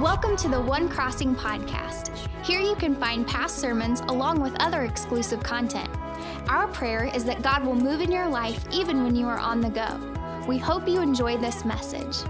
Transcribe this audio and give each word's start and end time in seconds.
Welcome 0.00 0.36
to 0.38 0.48
the 0.48 0.60
One 0.60 0.88
Crossing 0.88 1.36
podcast. 1.36 2.16
Here 2.44 2.58
you 2.58 2.74
can 2.74 2.96
find 2.96 3.24
past 3.24 3.58
sermons 3.58 4.00
along 4.00 4.40
with 4.40 4.60
other 4.60 4.82
exclusive 4.82 5.40
content. 5.44 5.88
Our 6.48 6.66
prayer 6.66 7.04
is 7.14 7.24
that 7.26 7.42
God 7.42 7.64
will 7.64 7.76
move 7.76 8.00
in 8.00 8.10
your 8.10 8.26
life 8.26 8.64
even 8.72 9.04
when 9.04 9.14
you 9.14 9.28
are 9.28 9.38
on 9.38 9.60
the 9.60 9.70
go. 9.70 10.00
We 10.48 10.58
hope 10.58 10.88
you 10.88 11.00
enjoy 11.00 11.36
this 11.36 11.64
message. 11.64 12.28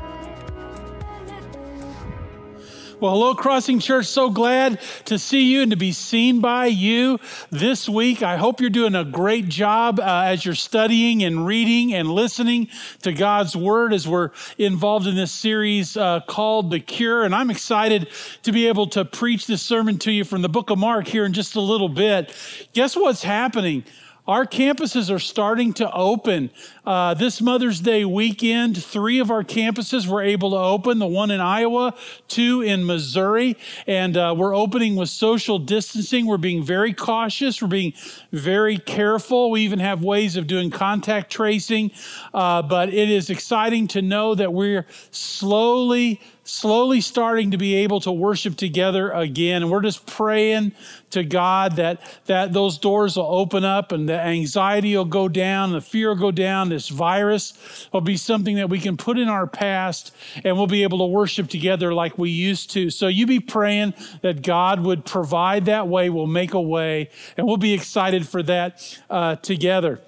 Well, 3.05 3.13
hello, 3.13 3.35
Crossing 3.35 3.81
Church. 3.81 4.07
So 4.07 4.31
glad 4.31 4.81
to 5.05 5.19
see 5.19 5.53
you 5.53 5.61
and 5.61 5.71
to 5.73 5.77
be 5.77 5.93
seen 5.93 6.41
by 6.41 6.65
you 6.65 7.21
this 7.51 7.87
week. 7.87 8.23
I 8.23 8.39
hope 8.39 8.63
you're 8.63 8.71
doing 8.71 8.95
a 8.95 9.05
great 9.05 9.47
job 9.51 10.01
uh, 10.01 10.23
as 10.25 10.43
you're 10.47 10.55
studying 10.55 11.23
and 11.23 11.47
reading 11.47 11.93
and 11.93 12.11
listening 12.11 12.69
to 13.03 13.13
God's 13.13 13.55
Word 13.55 13.93
as 13.93 14.09
we're 14.09 14.31
involved 14.57 15.07
in 15.07 15.17
this 15.17 15.33
series 15.33 15.99
uh, 15.99 16.21
called 16.21 16.71
The 16.71 16.81
Cure. 16.81 17.25
And 17.25 17.35
I'm 17.35 17.51
excited 17.51 18.09
to 18.43 18.53
be 18.53 18.69
able 18.69 18.87
to 18.87 19.05
preach 19.05 19.47
this 19.47 19.61
sermon 19.61 19.99
to 19.99 20.11
you 20.11 20.25
from 20.25 20.41
the 20.41 20.49
book 20.49 20.71
of 20.71 20.79
Mark 20.79 21.07
here 21.07 21.27
in 21.27 21.35
just 21.35 21.57
a 21.57 21.61
little 21.61 21.91
bit. 21.91 22.35
Guess 22.73 22.97
what's 22.97 23.23
happening? 23.23 23.85
Our 24.27 24.47
campuses 24.47 25.15
are 25.15 25.19
starting 25.19 25.75
to 25.75 25.93
open. 25.93 26.51
Uh, 26.87 27.13
this 27.13 27.43
Mother's 27.43 27.79
Day 27.81 28.07
weekend, 28.07 28.83
three 28.83 29.19
of 29.19 29.31
our 29.31 29.45
campuses 29.45 30.07
were 30.07 30.23
able 30.23 30.53
to 30.53 30.57
open 30.57 30.99
the 30.99 31.07
one 31.07 31.31
in 31.31 31.41
Iowa, 31.41 31.95
two 32.27 32.63
in 32.63 32.87
Missouri, 32.87 33.59
and 33.87 34.17
uh, 34.17 34.35
we're 34.35 34.57
opening 34.57 34.97
with 34.97 35.11
social 35.11 35.59
distancing. 35.59 36.25
We're 36.25 36.39
being 36.39 36.63
very 36.63 36.95
cautious, 36.95 37.61
we're 37.61 37.69
being 37.69 37.93
very 38.33 38.79
careful. 38.79 39.51
We 39.51 39.61
even 39.61 39.81
have 39.81 40.03
ways 40.03 40.39
of 40.39 40.47
doing 40.47 40.71
contact 40.71 41.31
tracing, 41.31 41.91
uh, 42.33 42.63
but 42.63 42.89
it 42.89 43.11
is 43.11 43.29
exciting 43.29 43.89
to 43.89 44.01
know 44.01 44.35
that 44.37 44.55
we're 44.55 44.87
slowly 45.11 46.23
slowly 46.45 47.01
starting 47.01 47.51
to 47.51 47.57
be 47.57 47.75
able 47.77 48.01
to 48.01 48.13
worship 48.13 48.57
together 48.57 49.11
again. 49.11 49.63
And 49.63 49.71
we're 49.71 49.83
just 49.83 50.07
praying 50.07 50.73
to 51.11 51.25
God 51.25 51.77
that, 51.77 52.01
that 52.27 52.53
those 52.53 52.79
doors 52.79 53.17
will 53.17 53.25
open 53.25 53.65
up 53.65 53.93
and 53.93 54.09
the 54.09 54.21
anxiety 54.21 54.97
will 54.97 55.05
go 55.07 55.29
down, 55.29 55.73
the 55.73 55.81
fear 55.81 56.11
will 56.11 56.17
go 56.17 56.31
down. 56.31 56.69
This 56.69 56.89
virus 56.89 57.89
will 57.93 58.03
be 58.03 58.17
something 58.17 58.57
that 58.57 58.69
we 58.69 58.79
can 58.79 58.97
put 58.97 59.19
in 59.19 59.29
our 59.29 59.47
past 59.47 60.15
and 60.45 60.57
we'll 60.57 60.67
be 60.67 60.83
able 60.83 60.99
to 60.99 61.07
worship 61.07 61.49
together 61.49 61.95
like 61.95 62.19
we 62.19 62.31
used 62.31 62.71
to. 62.73 62.91
So 62.91 63.09
you 63.09 63.27
be 63.27 63.41
praying 63.41 63.95
that 64.23 64.43
God 64.43 64.81
would 64.81 65.05
provide 65.05 65.65
that 65.67 65.89
way, 65.89 66.11
We'll 66.11 66.27
make 66.27 66.55
a 66.55 66.61
way, 66.61 67.11
and 67.37 67.47
we'll 67.47 67.57
be 67.57 67.73
excited 67.73 68.29
for 68.29 68.43
that 68.45 69.01
uh, 69.11 69.37
together. 69.37 70.01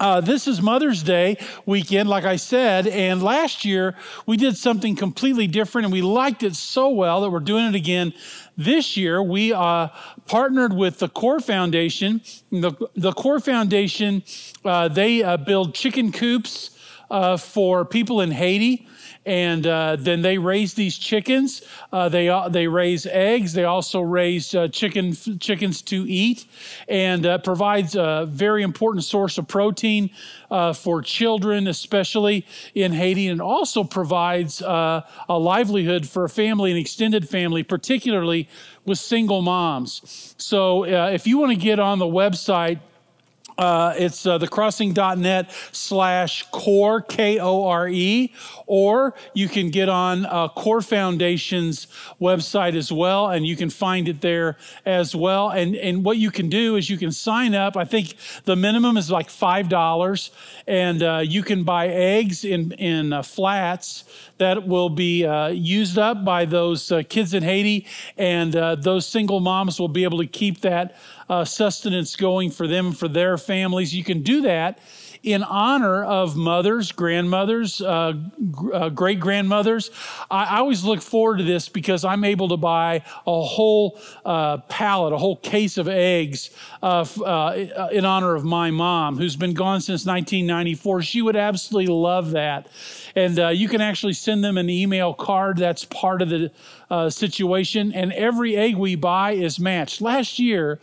Uh, 0.00 0.20
this 0.20 0.46
is 0.46 0.62
Mother's 0.62 1.02
Day 1.02 1.36
weekend, 1.66 2.08
like 2.08 2.22
I 2.22 2.36
said, 2.36 2.86
and 2.86 3.20
last 3.20 3.64
year 3.64 3.96
we 4.26 4.36
did 4.36 4.56
something 4.56 4.94
completely 4.94 5.48
different 5.48 5.86
and 5.86 5.92
we 5.92 6.02
liked 6.02 6.44
it 6.44 6.54
so 6.54 6.90
well 6.90 7.22
that 7.22 7.30
we're 7.30 7.40
doing 7.40 7.64
it 7.64 7.74
again 7.74 8.14
this 8.56 8.96
year. 8.96 9.20
We 9.20 9.52
uh, 9.52 9.88
partnered 10.26 10.72
with 10.72 11.00
the 11.00 11.08
Kore 11.08 11.40
Foundation. 11.40 12.20
The, 12.52 12.74
the 12.94 13.10
Kore 13.10 13.40
Foundation, 13.40 14.22
uh, 14.64 14.86
they 14.86 15.24
uh, 15.24 15.36
build 15.36 15.74
chicken 15.74 16.12
coops 16.12 16.70
uh, 17.10 17.36
for 17.36 17.84
people 17.84 18.20
in 18.20 18.30
Haiti 18.30 18.86
and 19.28 19.66
uh, 19.66 19.96
then 19.96 20.22
they 20.22 20.38
raise 20.38 20.72
these 20.72 20.96
chickens. 20.96 21.60
Uh, 21.92 22.08
they 22.08 22.30
uh, 22.30 22.48
they 22.48 22.66
raise 22.66 23.04
eggs. 23.06 23.52
They 23.52 23.64
also 23.64 24.00
raise 24.00 24.54
uh, 24.54 24.68
chicken 24.68 25.14
chickens 25.38 25.82
to 25.82 26.08
eat, 26.08 26.46
and 26.88 27.26
uh, 27.26 27.36
provides 27.36 27.94
a 27.94 28.26
very 28.26 28.62
important 28.62 29.04
source 29.04 29.36
of 29.36 29.46
protein 29.46 30.08
uh, 30.50 30.72
for 30.72 31.02
children, 31.02 31.68
especially 31.68 32.46
in 32.74 32.92
Haiti, 32.92 33.28
and 33.28 33.42
also 33.42 33.84
provides 33.84 34.62
a 34.62 35.04
livelihood 35.28 36.08
for 36.08 36.24
a 36.24 36.30
family, 36.30 36.70
an 36.70 36.78
extended 36.78 37.28
family, 37.28 37.62
particularly 37.62 38.48
with 38.86 38.98
single 38.98 39.42
moms. 39.42 40.34
So 40.38 40.84
if 40.84 41.26
you 41.26 41.36
want 41.36 41.52
to 41.52 41.58
get 41.58 41.78
on 41.78 41.98
the 41.98 42.06
website 42.06 42.80
uh, 43.58 43.92
it's 43.96 44.24
uh, 44.24 44.38
thecrossing.net 44.38 45.50
slash 45.72 46.46
core, 46.52 47.02
K 47.02 47.40
O 47.40 47.64
R 47.64 47.88
E, 47.88 48.32
or 48.66 49.14
you 49.34 49.48
can 49.48 49.70
get 49.70 49.88
on 49.88 50.24
uh, 50.26 50.48
Kore 50.48 50.80
Foundation's 50.80 51.88
website 52.20 52.76
as 52.76 52.92
well, 52.92 53.28
and 53.28 53.44
you 53.44 53.56
can 53.56 53.68
find 53.68 54.08
it 54.08 54.20
there 54.20 54.56
as 54.86 55.14
well. 55.14 55.50
And, 55.50 55.74
and 55.74 56.04
what 56.04 56.18
you 56.18 56.30
can 56.30 56.48
do 56.48 56.76
is 56.76 56.88
you 56.88 56.96
can 56.96 57.10
sign 57.10 57.54
up. 57.54 57.76
I 57.76 57.84
think 57.84 58.14
the 58.44 58.54
minimum 58.54 58.96
is 58.96 59.10
like 59.10 59.28
$5, 59.28 60.30
and 60.68 61.02
uh, 61.02 61.22
you 61.24 61.42
can 61.42 61.64
buy 61.64 61.88
eggs 61.88 62.44
in, 62.44 62.72
in 62.72 63.12
uh, 63.12 63.22
flats 63.22 64.04
that 64.38 64.68
will 64.68 64.88
be 64.88 65.26
uh, 65.26 65.48
used 65.48 65.98
up 65.98 66.24
by 66.24 66.44
those 66.44 66.92
uh, 66.92 67.02
kids 67.08 67.34
in 67.34 67.42
Haiti, 67.42 67.86
and 68.16 68.52
those 68.52 69.04
single 69.04 69.40
moms 69.40 69.80
will 69.80 69.88
be 69.88 70.04
able 70.04 70.18
to 70.18 70.26
keep 70.26 70.60
that 70.60 70.96
uh, 71.28 71.44
sustenance 71.44 72.16
going 72.16 72.50
for 72.50 72.66
them, 72.66 72.92
for 72.92 73.08
their 73.08 73.38
families. 73.38 73.94
You 73.94 74.04
can 74.04 74.22
do 74.22 74.42
that 74.42 74.78
in 75.22 75.42
honor 75.42 76.04
of 76.04 76.36
mothers, 76.36 76.92
grandmothers, 76.92 77.80
uh, 77.80 78.12
uh, 78.72 78.88
great 78.90 79.20
grandmothers. 79.20 79.90
I, 80.30 80.44
I, 80.44 80.58
always 80.58 80.84
look 80.84 81.02
forward 81.02 81.38
to 81.38 81.44
this 81.44 81.68
because 81.68 82.04
I'm 82.04 82.24
able 82.24 82.48
to 82.48 82.56
buy 82.56 83.02
a 83.26 83.42
whole 83.42 84.00
uh, 84.24 84.58
pallet, 84.58 85.12
a 85.12 85.18
whole 85.18 85.36
case 85.36 85.76
of 85.78 85.88
eggs 85.88 86.50
uh, 86.82 87.04
uh, 87.24 87.88
in 87.92 88.04
honor 88.04 88.34
of 88.34 88.44
my 88.44 88.70
mom, 88.70 89.18
who's 89.18 89.36
been 89.36 89.54
gone 89.54 89.80
since 89.80 90.06
1994. 90.06 91.02
She 91.02 91.22
would 91.22 91.36
absolutely 91.36 91.92
love 91.92 92.32
that. 92.32 92.68
And 93.16 93.38
uh, 93.38 93.48
you 93.48 93.68
can 93.68 93.80
actually 93.80 94.12
send 94.12 94.44
them 94.44 94.56
an 94.56 94.70
email 94.70 95.14
card. 95.14 95.58
That's 95.58 95.84
part 95.84 96.22
of 96.22 96.28
the 96.28 96.50
situation. 97.10 97.92
And 97.92 98.12
every 98.12 98.56
egg 98.56 98.76
we 98.76 98.94
buy 98.94 99.32
is 99.32 99.58
matched. 99.58 100.00
Last 100.00 100.38
year, 100.38 100.78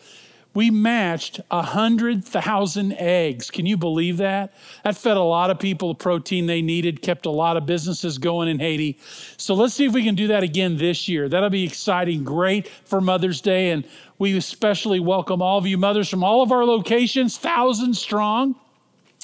we 0.56 0.72
matched 0.72 1.42
100,000 1.50 2.94
eggs. 2.94 3.52
Can 3.52 3.66
you 3.66 3.78
believe 3.78 4.18
that? 4.18 4.54
That 4.84 4.98
fed 4.98 5.18
a 5.18 5.22
lot 5.22 5.52
of 5.52 5.60
people 5.60 5.90
the 5.90 5.96
protein 5.96 6.48
they 6.48 6.62
needed, 6.62 7.02
kept 7.02 7.26
a 7.26 7.30
lot 7.30 7.58
of 7.58 7.66
businesses 7.66 8.18
going 8.18 8.48
in 8.48 8.60
Haiti. 8.60 8.98
So 9.38 9.54
let's 9.54 9.74
see 9.74 9.86
if 9.86 9.94
we 9.94 10.04
can 10.04 10.16
do 10.16 10.28
that 10.28 10.44
again 10.44 10.78
this 10.78 11.10
year. 11.10 11.28
That'll 11.28 11.50
be 11.50 11.66
exciting, 11.66 12.24
great 12.24 12.70
for 12.70 13.02
Mother's 13.02 13.42
Day. 13.42 13.72
And 13.72 13.86
we 14.18 14.36
especially 14.38 15.02
welcome 15.02 15.42
all 15.42 15.58
of 15.58 15.68
you 15.68 15.78
mothers 15.78 16.10
from 16.10 16.24
all 16.24 16.42
of 16.42 16.54
our 16.54 16.64
locations, 16.64 17.38
thousands 17.38 18.00
strong. 18.00 18.56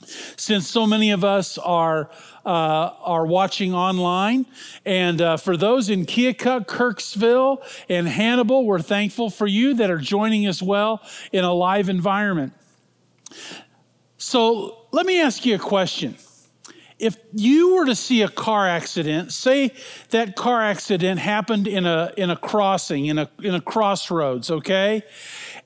Since 0.04 0.68
so 0.68 0.86
many 0.86 1.12
of 1.12 1.24
us 1.24 1.58
are 1.58 2.10
uh, 2.46 2.94
are 3.04 3.26
watching 3.26 3.74
online. 3.74 4.46
And 4.86 5.22
uh, 5.22 5.38
for 5.38 5.58
those 5.58 5.90
in 5.90 6.06
Keokuk, 6.06 6.68
Kirksville, 6.68 7.64
and 7.90 8.08
Hannibal, 8.08 8.66
we're 8.66 8.82
thankful 8.82 9.30
for 9.30 9.48
you 9.48 9.76
that 9.76 9.90
are 9.90 9.98
joining 9.98 10.48
us 10.48 10.62
well 10.62 11.02
in 11.32 11.44
a 11.44 11.54
live 11.54 11.90
environment. 11.90 12.54
So 14.18 14.78
let 14.92 15.06
me 15.06 15.22
ask 15.22 15.46
you 15.46 15.56
a 15.56 15.60
question. 15.60 16.18
If 17.00 17.18
you 17.34 17.74
were 17.74 17.86
to 17.88 17.96
see 17.96 18.22
a 18.22 18.28
car 18.28 18.68
accident, 18.68 19.32
say 19.32 19.74
that 20.12 20.36
car 20.36 20.62
accident 20.62 21.20
happened 21.20 21.68
in 21.68 21.88
a, 21.88 22.14
in 22.16 22.30
a 22.30 22.36
crossing, 22.36 23.08
in 23.08 23.18
a, 23.18 23.30
in 23.42 23.56
a 23.56 23.62
crossroads, 23.62 24.52
okay? 24.52 25.04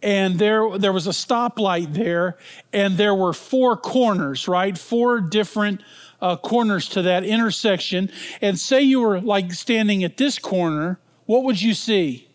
and 0.01 0.37
there 0.37 0.77
there 0.77 0.93
was 0.93 1.07
a 1.07 1.11
stoplight 1.11 1.93
there 1.93 2.37
and 2.71 2.95
there 2.95 3.15
were 3.15 3.33
four 3.33 3.75
corners 3.75 4.47
right 4.47 4.77
four 4.77 5.19
different 5.19 5.81
uh, 6.21 6.37
corners 6.37 6.89
to 6.89 7.01
that 7.03 7.23
intersection, 7.23 8.09
and 8.41 8.57
say 8.57 8.81
you 8.81 9.01
were 9.01 9.19
like 9.19 9.53
standing 9.53 10.03
at 10.03 10.17
this 10.17 10.39
corner, 10.39 10.99
what 11.25 11.43
would 11.43 11.61
you 11.61 11.73
see? 11.73 12.27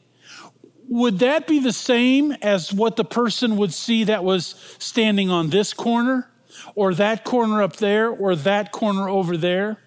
Would 0.88 1.20
that 1.20 1.46
be 1.46 1.60
the 1.60 1.72
same 1.72 2.32
as 2.42 2.72
what 2.72 2.96
the 2.96 3.04
person 3.04 3.56
would 3.56 3.72
see 3.72 4.04
that 4.04 4.24
was 4.24 4.56
standing 4.78 5.30
on 5.30 5.50
this 5.50 5.72
corner, 5.72 6.28
or 6.74 6.94
that 6.94 7.24
corner 7.24 7.62
up 7.62 7.76
there, 7.76 8.08
or 8.08 8.34
that 8.34 8.72
corner 8.72 9.08
over 9.08 9.36
there? 9.36 9.78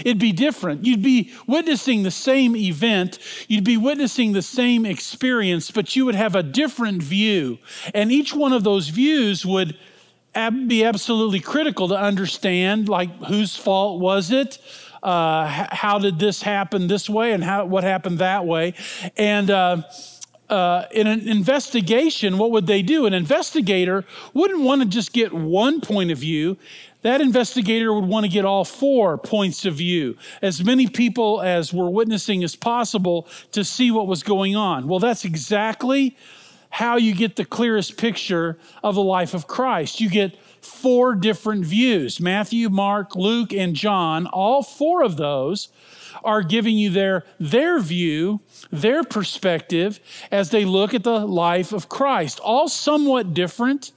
It'd 0.00 0.18
be 0.18 0.32
different. 0.32 0.84
You'd 0.84 1.02
be 1.02 1.32
witnessing 1.46 2.02
the 2.02 2.10
same 2.10 2.56
event, 2.56 3.18
you'd 3.48 3.64
be 3.64 3.76
witnessing 3.76 4.32
the 4.32 4.42
same 4.42 4.84
experience, 4.84 5.70
but 5.70 5.94
you 5.94 6.04
would 6.04 6.16
have 6.16 6.34
a 6.34 6.42
different 6.42 7.02
view. 7.02 7.58
And 7.94 8.10
each 8.10 8.34
one 8.34 8.52
of 8.52 8.64
those 8.64 8.88
views 8.88 9.46
would 9.46 9.78
be 10.68 10.84
absolutely 10.84 11.40
critical 11.40 11.88
to 11.88 11.96
understand 11.96 12.88
like 12.88 13.10
whose 13.24 13.56
fault 13.56 14.00
was 14.00 14.30
it? 14.30 14.58
Uh, 15.02 15.66
how 15.70 15.98
did 15.98 16.18
this 16.18 16.42
happen 16.42 16.88
this 16.88 17.08
way 17.08 17.32
and 17.32 17.42
how 17.42 17.64
what 17.64 17.84
happened 17.84 18.18
that 18.18 18.44
way? 18.44 18.74
And 19.16 19.50
uh, 19.50 19.82
uh, 20.48 20.84
in 20.90 21.06
an 21.06 21.28
investigation 21.28 22.38
what 22.38 22.50
would 22.50 22.66
they 22.66 22.82
do? 22.82 23.06
An 23.06 23.14
investigator 23.14 24.04
wouldn't 24.34 24.60
want 24.60 24.82
to 24.82 24.88
just 24.88 25.12
get 25.12 25.32
one 25.32 25.80
point 25.80 26.10
of 26.10 26.18
view. 26.18 26.56
That 27.02 27.20
investigator 27.20 27.92
would 27.92 28.04
want 28.04 28.24
to 28.26 28.30
get 28.30 28.44
all 28.44 28.64
four 28.64 29.16
points 29.16 29.64
of 29.64 29.74
view 29.74 30.16
as 30.42 30.64
many 30.64 30.88
people 30.88 31.40
as 31.40 31.72
were 31.72 31.88
witnessing 31.88 32.42
as 32.42 32.56
possible 32.56 33.28
to 33.52 33.64
see 33.64 33.90
what 33.90 34.06
was 34.06 34.22
going 34.22 34.56
on. 34.56 34.88
Well 34.88 34.98
that's 34.98 35.24
exactly 35.24 36.16
how 36.70 36.96
you 36.96 37.14
get 37.14 37.36
the 37.36 37.44
clearest 37.44 37.96
picture 37.96 38.58
of 38.82 38.94
the 38.94 39.02
life 39.02 39.34
of 39.34 39.46
Christ. 39.46 40.00
You 40.00 40.10
get 40.10 40.36
four 40.60 41.14
different 41.14 41.64
views 41.64 42.20
Matthew, 42.20 42.68
Mark, 42.68 43.14
Luke, 43.16 43.52
and 43.52 43.74
John. 43.74 44.26
All 44.26 44.62
four 44.62 45.02
of 45.02 45.16
those 45.16 45.68
are 46.24 46.42
giving 46.42 46.76
you 46.76 46.90
their, 46.90 47.24
their 47.38 47.78
view, 47.80 48.40
their 48.70 49.04
perspective 49.04 50.00
as 50.30 50.50
they 50.50 50.64
look 50.64 50.94
at 50.94 51.04
the 51.04 51.20
life 51.20 51.72
of 51.72 51.88
Christ. 51.88 52.40
All 52.40 52.68
somewhat 52.68 53.34
different, 53.34 53.92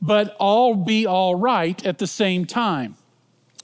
but 0.00 0.36
all 0.38 0.74
be 0.74 1.06
all 1.06 1.34
right 1.34 1.84
at 1.86 1.98
the 1.98 2.06
same 2.06 2.44
time. 2.44 2.96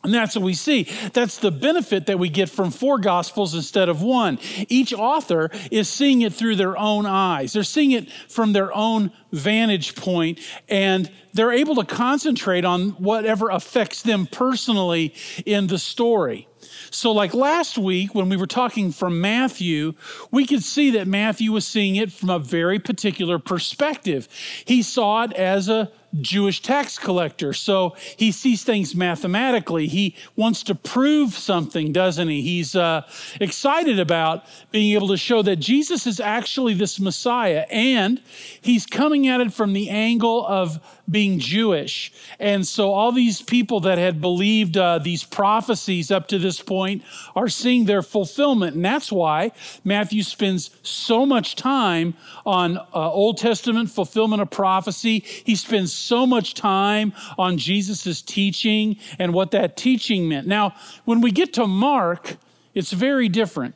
And 0.05 0.13
that's 0.13 0.37
what 0.37 0.45
we 0.45 0.53
see. 0.53 0.83
That's 1.15 1.39
the 1.39 1.51
benefit 1.51 2.07
that 2.07 2.19
we 2.19 2.29
get 2.29 2.51
from 2.51 2.71
four 2.71 2.99
gospels 2.99 3.55
instead 3.55 3.89
of 3.89 4.03
one. 4.03 4.39
Each 4.69 4.93
author 4.93 5.51
is 5.71 5.89
seeing 5.89 6.21
it 6.21 6.35
through 6.35 6.57
their 6.57 6.77
own 6.77 7.07
eyes. 7.07 7.55
They're 7.55 7.63
seeing 7.63 7.93
it 7.93 8.11
from 8.29 8.53
their 8.53 8.75
own 8.77 9.13
vantage 9.33 9.95
point, 9.95 10.41
and 10.69 11.11
they're 11.33 11.53
able 11.53 11.75
to 11.77 11.85
concentrate 11.85 12.67
on 12.67 12.91
whatever 12.91 13.49
affects 13.49 14.03
them 14.03 14.27
personally 14.27 15.15
in 15.47 15.69
the 15.69 15.79
story. 15.79 16.49
So, 16.91 17.13
like 17.13 17.35
last 17.35 17.79
week 17.79 18.15
when 18.15 18.29
we 18.29 18.37
were 18.37 18.47
talking 18.47 18.93
from 18.93 19.21
Matthew, 19.21 19.95
we 20.31 20.47
could 20.47 20.63
see 20.63 20.91
that 20.91 21.09
Matthew 21.09 21.51
was 21.51 21.67
seeing 21.67 21.97
it 21.97 22.13
from 22.13 22.31
a 22.31 22.39
very 22.39 22.79
particular 22.79 23.39
perspective. 23.39 24.29
He 24.65 24.83
saw 24.83 25.25
it 25.25 25.33
as 25.33 25.69
a 25.69 25.91
Jewish 26.21 26.63
tax 26.63 26.99
collector. 26.99 27.53
So 27.53 27.97
he 28.17 28.33
sees 28.33 28.65
things 28.65 28.95
mathematically. 28.95 29.87
He 29.87 30.15
wants 30.37 30.63
to 30.65 30.75
prove 30.75 31.35
something, 31.35 31.93
doesn't 31.93 32.29
he? 32.29 32.43
He's 32.43 32.77
uh, 32.77 33.03
excited 33.41 33.99
about 33.99 34.45
being 34.71 34.95
able 34.95 35.09
to 35.09 35.17
show 35.17 35.43
that 35.43 35.57
Jesus 35.57 36.07
is 36.07 36.21
actually 36.21 36.75
this 36.75 37.01
Messiah. 37.01 37.67
And 37.71 38.21
he's 38.61 38.87
coming 38.87 39.29
at 39.29 39.41
it 39.41 39.53
from 39.53 39.73
the 39.73 39.91
angle 39.91 40.47
of 40.47 40.81
being 41.11 41.39
Jewish. 41.39 42.13
And 42.39 42.67
so 42.67 42.93
all 42.93 43.13
these 43.13 43.43
people 43.43 43.81
that 43.81 43.99
had 43.99 44.21
believed 44.21 44.77
uh, 44.77 44.99
these 44.99 45.25
prophecies 45.25 46.11
up 46.11 46.29
to 46.29 46.39
this 46.39 46.61
point 46.61 47.03
are 47.37 47.49
seeing 47.49 47.85
their 47.85 48.03
fulfillment. 48.03 48.77
And 48.77 48.85
that's 48.85 49.13
why 49.13 49.53
Matthew 49.85 50.23
spends 50.23 50.71
so 50.83 51.27
much 51.27 51.57
time 51.57 52.15
on 52.47 52.79
uh, 52.79 52.85
Old 52.95 53.39
Testament 53.39 53.91
fulfillment 53.91 54.41
of 54.41 54.51
prophecy. 54.51 55.25
He 55.45 55.57
spends 55.57 55.93
so 56.05 56.27
much 56.27 56.55
time 56.55 57.13
on 57.39 57.59
Jesus' 57.59 58.23
teaching 58.23 58.97
and 59.19 59.33
what 59.33 59.51
that 59.53 59.77
teaching 59.77 60.29
meant. 60.29 60.47
Now, 60.47 60.75
when 61.05 61.21
we 61.21 61.31
get 61.31 61.55
to 61.55 61.67
Mark, 61.67 62.37
it's 62.75 62.93
very 62.93 63.29
different. 63.29 63.75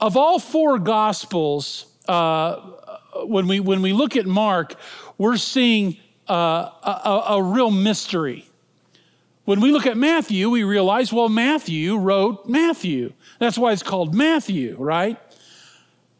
Of 0.00 0.16
all 0.16 0.38
four 0.38 0.78
gospels, 0.78 1.86
uh, 2.08 2.56
when 3.24 3.46
we 3.46 3.60
when 3.60 3.82
we 3.82 3.92
look 3.92 4.16
at 4.16 4.26
Mark, 4.26 4.74
we're 5.18 5.36
seeing 5.36 5.98
uh, 6.28 6.70
a, 6.82 7.22
a 7.28 7.42
real 7.42 7.70
mystery. 7.70 8.48
When 9.44 9.60
we 9.60 9.72
look 9.72 9.86
at 9.86 9.96
Matthew, 9.96 10.48
we 10.50 10.62
realize, 10.62 11.12
well, 11.12 11.28
Matthew 11.28 11.96
wrote 11.96 12.48
Matthew. 12.48 13.12
That's 13.40 13.58
why 13.58 13.72
it's 13.72 13.82
called 13.82 14.14
Matthew, 14.14 14.76
right? 14.78 15.18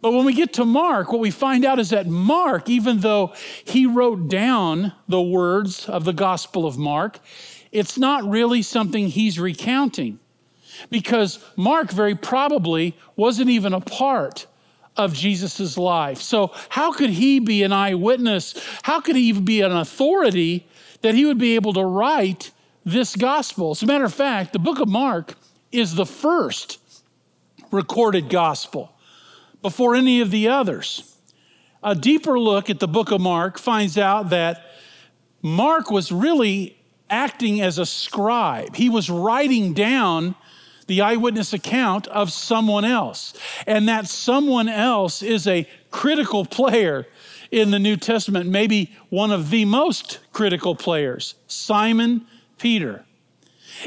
But 0.03 0.13
when 0.13 0.25
we 0.25 0.35
get 0.35 0.53
to 0.55 0.65
Mark, 0.65 1.13
what 1.13 1.21
we 1.21 1.31
find 1.31 1.65
out 1.65 1.79
is 1.79 1.91
that 1.91 2.09
Mark, 2.09 2.69
even 2.69 2.99
though 2.99 3.33
he 3.65 3.87
wrote 3.87 4.29
down 4.29 4.93
the 5.09 5.23
words 5.23 5.89
of 5.89 6.05
the 6.05 6.13
Gospel 6.13 6.67
of 6.67 6.77
Mark, 6.77 7.21
it's 7.71 7.97
not 7.97 8.25
really 8.25 8.63
something 8.63 9.07
he's 9.07 9.39
recounting 9.39 10.19
because 10.91 11.39
Mark 11.57 11.93
very 11.93 12.17
probably 12.17 12.97
wasn't 13.15 13.49
even 13.49 13.73
a 13.73 13.81
part 13.81 14.47
of 14.97 15.15
Jesus' 15.15 15.79
life. 15.79 16.21
So, 16.21 16.51
how 16.69 16.93
could 16.93 17.11
he 17.11 17.39
be 17.39 17.63
an 17.63 17.73
eyewitness? 17.73 18.55
How 18.83 19.01
could 19.01 19.15
he 19.15 19.23
even 19.29 19.45
be 19.45 19.61
an 19.61 19.73
authority 19.73 20.67
that 21.03 21.15
he 21.15 21.25
would 21.25 21.39
be 21.39 21.55
able 21.55 21.73
to 21.75 21.85
write 21.85 22.51
this 22.85 23.15
gospel? 23.15 23.71
As 23.71 23.83
a 23.85 23.87
matter 23.87 24.05
of 24.05 24.13
fact, 24.13 24.53
the 24.53 24.59
book 24.59 24.81
of 24.81 24.89
Mark 24.89 25.35
is 25.71 25.95
the 25.95 26.05
first 26.05 26.81
recorded 27.71 28.29
gospel 28.29 28.92
before 29.63 29.95
any 29.95 30.21
of 30.21 30.31
the 30.31 30.49
others. 30.49 31.17
A 31.83 31.95
deeper 31.95 32.39
look 32.39 32.69
at 32.71 32.81
the 32.81 32.89
book 32.89 33.11
of 33.11 33.21
Mark 33.21 33.59
finds 33.59 33.97
out 33.97 34.31
that 34.31 34.67
Mark 35.41 35.91
was 35.91 36.13
really 36.13 36.77
acting 37.11 37.61
as 37.61 37.79
a 37.79 37.87
scribe. 37.87 38.77
He 38.77 38.89
was 38.89 39.11
writing 39.11 39.73
down 39.73 40.35
the 40.87 41.01
eyewitness 41.01 41.53
account 41.53 42.07
of 42.09 42.31
someone 42.31 42.85
else. 42.85 43.35
And 43.67 43.89
that 43.89 44.07
someone 44.07 44.69
else 44.69 45.23
is 45.23 45.47
a 45.47 45.69
critical 45.91 46.45
player 46.45 47.07
in 47.51 47.71
the 47.71 47.79
New 47.79 47.97
Testament, 47.97 48.49
maybe 48.49 48.93
one 49.11 49.31
of 49.31 49.51
the 49.51 49.65
most 49.65 50.19
critical 50.33 50.75
players, 50.75 51.35
Simon 51.47 52.27
Peter. 52.59 53.05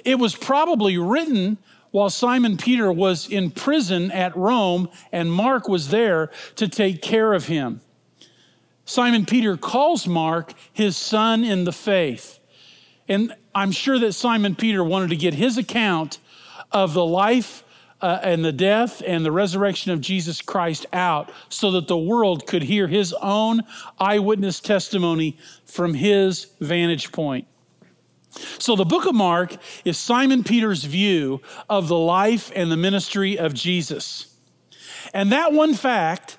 It 0.04 0.20
was 0.20 0.36
probably 0.36 0.98
written 0.98 1.58
while 1.96 2.10
Simon 2.10 2.58
Peter 2.58 2.92
was 2.92 3.26
in 3.30 3.50
prison 3.50 4.12
at 4.12 4.36
Rome 4.36 4.90
and 5.14 5.32
Mark 5.32 5.70
was 5.70 5.92
there 5.92 6.30
to 6.58 6.68
take 6.68 7.02
care 7.02 7.32
of 7.32 7.46
him. 7.46 7.80
Simon 8.84 9.26
Peter 9.26 9.56
calls 9.56 10.06
Mark 10.06 10.54
his 10.74 10.98
son 10.98 11.46
in 11.46 11.64
the 11.64 11.72
faith. 11.72 12.40
And 13.08 13.34
I'm 13.56 13.72
sure 13.72 13.98
that 13.98 14.12
Simon 14.12 14.56
Peter 14.56 14.84
wanted 14.84 15.12
to 15.12 15.16
get 15.16 15.36
his 15.36 15.58
account 15.58 16.20
of 16.70 16.94
the 16.94 17.06
life 17.06 17.64
uh, 18.02 18.20
and 18.22 18.44
the 18.44 18.52
death 18.52 19.02
and 19.08 19.26
the 19.26 19.32
resurrection 19.32 19.94
of 19.94 20.02
Jesus 20.02 20.42
Christ 20.42 20.86
out 20.92 21.32
so 21.48 21.72
that 21.72 21.88
the 21.88 21.98
world 21.98 22.46
could 22.46 22.64
hear 22.64 22.90
his 22.90 23.14
own 23.22 23.62
eyewitness 24.02 24.60
testimony 24.60 25.38
from 25.64 25.94
his 25.94 26.48
vantage 26.60 27.14
point. 27.14 27.48
So, 28.60 28.76
the 28.76 28.86
book 28.86 29.06
of 29.06 29.16
Mark 29.16 29.56
is 29.86 29.98
Simon 29.98 30.44
Peter's 30.44 30.84
view 30.84 31.42
of 31.70 31.88
the 31.88 31.98
life 31.98 32.52
and 32.56 32.72
the 32.72 32.78
ministry 32.78 33.38
of 33.38 33.54
Jesus. 33.54 34.36
And 35.14 35.32
that 35.32 35.54
one 35.54 35.74
fact 35.74 36.38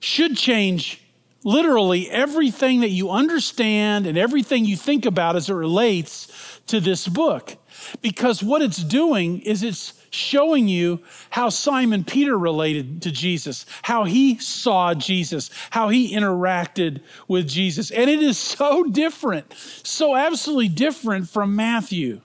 should 0.00 0.36
change 0.36 1.02
literally 1.44 2.10
everything 2.10 2.80
that 2.80 2.90
you 2.90 3.10
understand 3.10 4.06
and 4.06 4.18
everything 4.18 4.64
you 4.64 4.76
think 4.76 5.06
about 5.06 5.36
as 5.36 5.48
it 5.48 5.54
relates 5.54 6.60
to 6.66 6.80
this 6.80 7.06
book. 7.06 7.56
Because 8.02 8.42
what 8.42 8.62
it's 8.62 8.82
doing 8.82 9.40
is 9.40 9.62
it's 9.62 9.95
showing 10.10 10.68
you 10.68 11.00
how 11.30 11.48
Simon 11.48 12.04
Peter 12.04 12.38
related 12.38 13.02
to 13.02 13.10
Jesus, 13.10 13.66
how 13.82 14.04
he 14.04 14.38
saw 14.38 14.94
Jesus, 14.94 15.50
how 15.70 15.88
he 15.88 16.14
interacted 16.14 17.00
with 17.28 17.48
Jesus. 17.48 17.90
And 17.90 18.10
it 18.10 18.22
is 18.22 18.38
so 18.56 18.84
different, 18.84 19.52
so 19.54 20.16
absolutely 20.16 20.68
different 20.68 21.28
from 21.28 21.56
Matthew. 21.56 22.20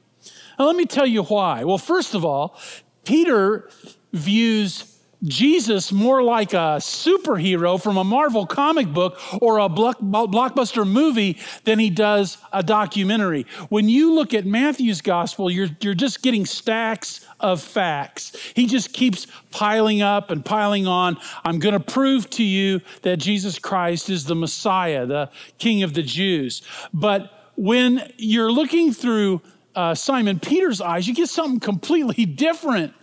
Now, 0.57 0.66
let 0.66 0.75
me 0.75 0.86
tell 0.86 1.07
you 1.07 1.24
why. 1.24 1.63
Well, 1.63 1.78
first 1.78 2.13
of 2.13 2.24
all, 2.24 2.60
Peter 3.04 3.69
views 4.13 4.91
Jesus 5.23 5.91
more 5.91 6.23
like 6.23 6.53
a 6.53 6.79
superhero 6.79 7.81
from 7.81 7.97
a 7.97 8.04
Marvel 8.04 8.47
comic 8.47 8.92
book 8.92 9.19
or 9.42 9.59
a 9.59 9.69
blockbuster 9.69 10.87
movie 10.87 11.37
than 11.63 11.78
he 11.78 11.92
does 11.92 12.37
a 12.51 12.63
documentary. 12.63 13.45
When 13.69 13.87
you 13.87 14.13
look 14.13 14.33
at 14.33 14.45
Matthew's 14.45 15.01
gospel, 15.01 15.51
you're, 15.51 15.69
you're 15.80 15.94
just 15.94 16.23
getting 16.23 16.45
stacks 16.45 17.25
of 17.40 17.61
facts. 17.61 18.35
He 18.56 18.66
just 18.66 18.94
keeps 18.94 19.28
piling 19.51 20.01
up 20.01 20.31
and 20.31 20.44
piling 20.44 20.87
on. 20.87 21.18
I'm 21.44 21.59
going 21.59 21.73
to 21.73 21.80
prove 21.80 22.30
to 22.31 22.44
you 22.44 22.81
that 23.04 23.18
Jesus 23.18 23.59
Christ 23.59 24.09
is 24.09 24.25
the 24.25 24.35
Messiah, 24.35 25.06
the 25.06 25.30
King 25.59 25.83
of 25.83 25.94
the 25.94 26.04
Jews. 26.04 26.63
But 26.94 27.51
when 27.56 28.11
you're 28.18 28.51
looking 28.51 28.92
through 28.92 29.42
uh, 29.75 29.95
Simon 29.95 30.40
Peter's 30.40 30.81
eyes, 30.81 31.07
you 31.07 31.13
get 31.13 31.30
something 31.30 31.59
completely 31.59 32.25
different. 32.25 32.94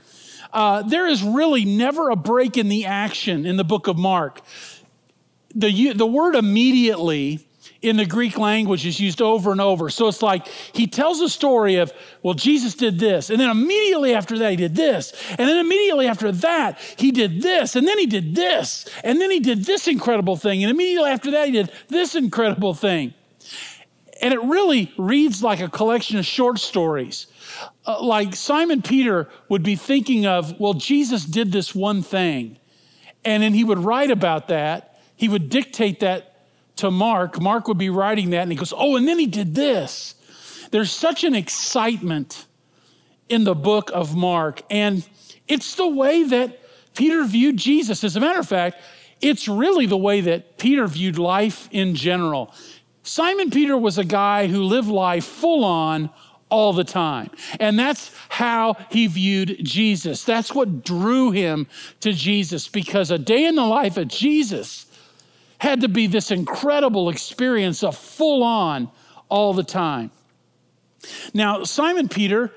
Uh, 0.53 0.83
there 0.83 1.07
is 1.07 1.23
really 1.23 1.65
never 1.65 2.11
a 2.11 2.17
break 2.17 2.57
in 2.57 2.69
the 2.69 2.87
action 2.87 3.47
in 3.47 3.57
the 3.57 3.65
book 3.65 3.87
of 3.87 3.99
Mark. 3.99 4.41
The, 5.55 5.93
the 5.93 6.07
word 6.07 6.35
immediately 6.35 7.47
in 7.81 7.97
the 7.97 8.07
Greek 8.07 8.37
language 8.37 8.85
is 8.85 8.99
used 8.99 9.23
over 9.23 9.53
and 9.53 9.61
over. 9.61 9.89
So 9.89 10.09
it's 10.09 10.23
like 10.23 10.47
he 10.73 10.87
tells 10.87 11.21
a 11.21 11.29
story 11.29 11.77
of, 11.77 11.93
well, 12.23 12.35
Jesus 12.35 12.75
did 12.75 12.99
this. 12.99 13.31
And 13.31 13.39
then 13.39 13.51
immediately 13.51 14.15
after 14.15 14.39
that, 14.39 14.51
he 14.51 14.57
did 14.57 14.75
this. 14.75 15.13
And 15.31 15.49
then 15.49 15.59
immediately 15.59 16.09
after 16.09 16.33
that, 16.33 16.79
he 16.97 17.13
did 17.13 17.41
this. 17.41 17.77
And 17.77 17.87
then 17.87 17.99
he 17.99 18.07
did 18.07 18.35
this. 18.35 18.89
And 19.05 19.21
then 19.21 19.31
he 19.31 19.41
did 19.41 19.65
this 19.65 19.87
incredible 19.87 20.37
thing. 20.37 20.65
And 20.65 20.71
immediately 20.71 21.11
after 21.11 21.31
that, 21.33 21.47
he 21.47 21.53
did 21.53 21.71
this 21.89 22.15
incredible 22.15 22.75
thing. 22.75 23.15
And 24.21 24.35
it 24.35 24.43
really 24.43 24.93
reads 24.99 25.43
like 25.43 25.61
a 25.61 25.69
collection 25.69 26.19
of 26.19 26.27
short 26.27 26.59
stories. 26.59 27.27
Uh, 27.87 28.03
like 28.03 28.35
Simon 28.35 28.83
Peter 28.83 29.29
would 29.49 29.63
be 29.63 29.77
thinking 29.77 30.27
of, 30.27 30.59
well, 30.59 30.75
Jesus 30.75 31.25
did 31.25 31.53
this 31.53 31.75
one 31.75 32.03
thing. 32.03 32.59
And 33.25 33.43
then 33.43 33.55
he 33.55 33.65
would 33.65 33.79
write 33.79 34.11
about 34.11 34.49
that. 34.49 35.01
He 35.17 35.29
would 35.29 35.49
dictate 35.51 36.01
that 36.01 36.47
to 36.77 36.91
Mark. 36.91 37.41
Mark 37.41 37.69
would 37.69 37.79
be 37.79 37.91
writing 37.91 38.31
that, 38.31 38.43
and 38.43 38.53
he 38.53 38.57
goes, 38.57 38.73
oh, 38.77 38.97
and 38.97 39.07
then 39.07 39.19
he 39.19 39.27
did 39.27 39.55
this. 39.55 40.15
There's 40.71 40.91
such 40.91 41.25
an 41.25 41.35
excitement 41.35 42.47
in 43.29 43.45
the 43.45 43.55
book 43.55 43.91
of 43.93 44.15
Mark. 44.17 44.63
And 44.71 45.07
it's 45.47 45.75
the 45.75 45.89
way 45.89 46.25
that 46.25 46.61
Peter 46.95 47.25
viewed 47.25 47.57
Jesus. 47.57 48.05
As 48.05 48.17
a 48.17 48.21
matter 48.21 48.39
of 48.39 48.49
fact, 48.49 48.81
it's 49.21 49.49
really 49.49 49.87
the 49.87 49.97
way 49.97 50.21
that 50.21 50.59
Peter 50.59 50.87
viewed 50.87 51.19
life 51.19 51.69
in 51.73 51.95
general. 51.95 52.55
Simon 53.09 53.51
Peter 53.51 53.77
was 53.77 53.97
a 53.97 54.05
guy 54.05 54.49
who 54.49 54.63
lived 54.63 54.89
life 54.89 55.25
full 55.25 55.65
on 55.65 56.11
all 56.51 56.75
the 56.75 56.85
time. 56.85 57.31
And 57.59 57.79
that's 57.79 58.11
how 58.29 58.77
he 58.91 59.07
viewed 59.07 59.65
Jesus. 59.65 60.25
That's 60.25 60.55
what 60.55 60.85
drew 60.85 61.31
him 61.31 61.67
to 62.01 62.13
Jesus 62.13 62.69
because 62.69 63.11
a 63.11 63.19
day 63.19 63.47
in 63.47 63.55
the 63.55 63.65
life 63.65 63.97
of 63.97 64.09
Jesus 64.09 64.87
had 65.59 65.81
to 65.81 65.89
be 65.89 66.07
this 66.07 66.31
incredible 66.31 67.09
experience 67.09 67.83
of 67.83 67.97
full 67.97 68.43
on 68.43 68.91
all 69.31 69.55
the 69.55 69.65
time. 69.65 70.11
Now, 71.33 71.65
Simon 71.65 72.09
Peter 72.09 72.53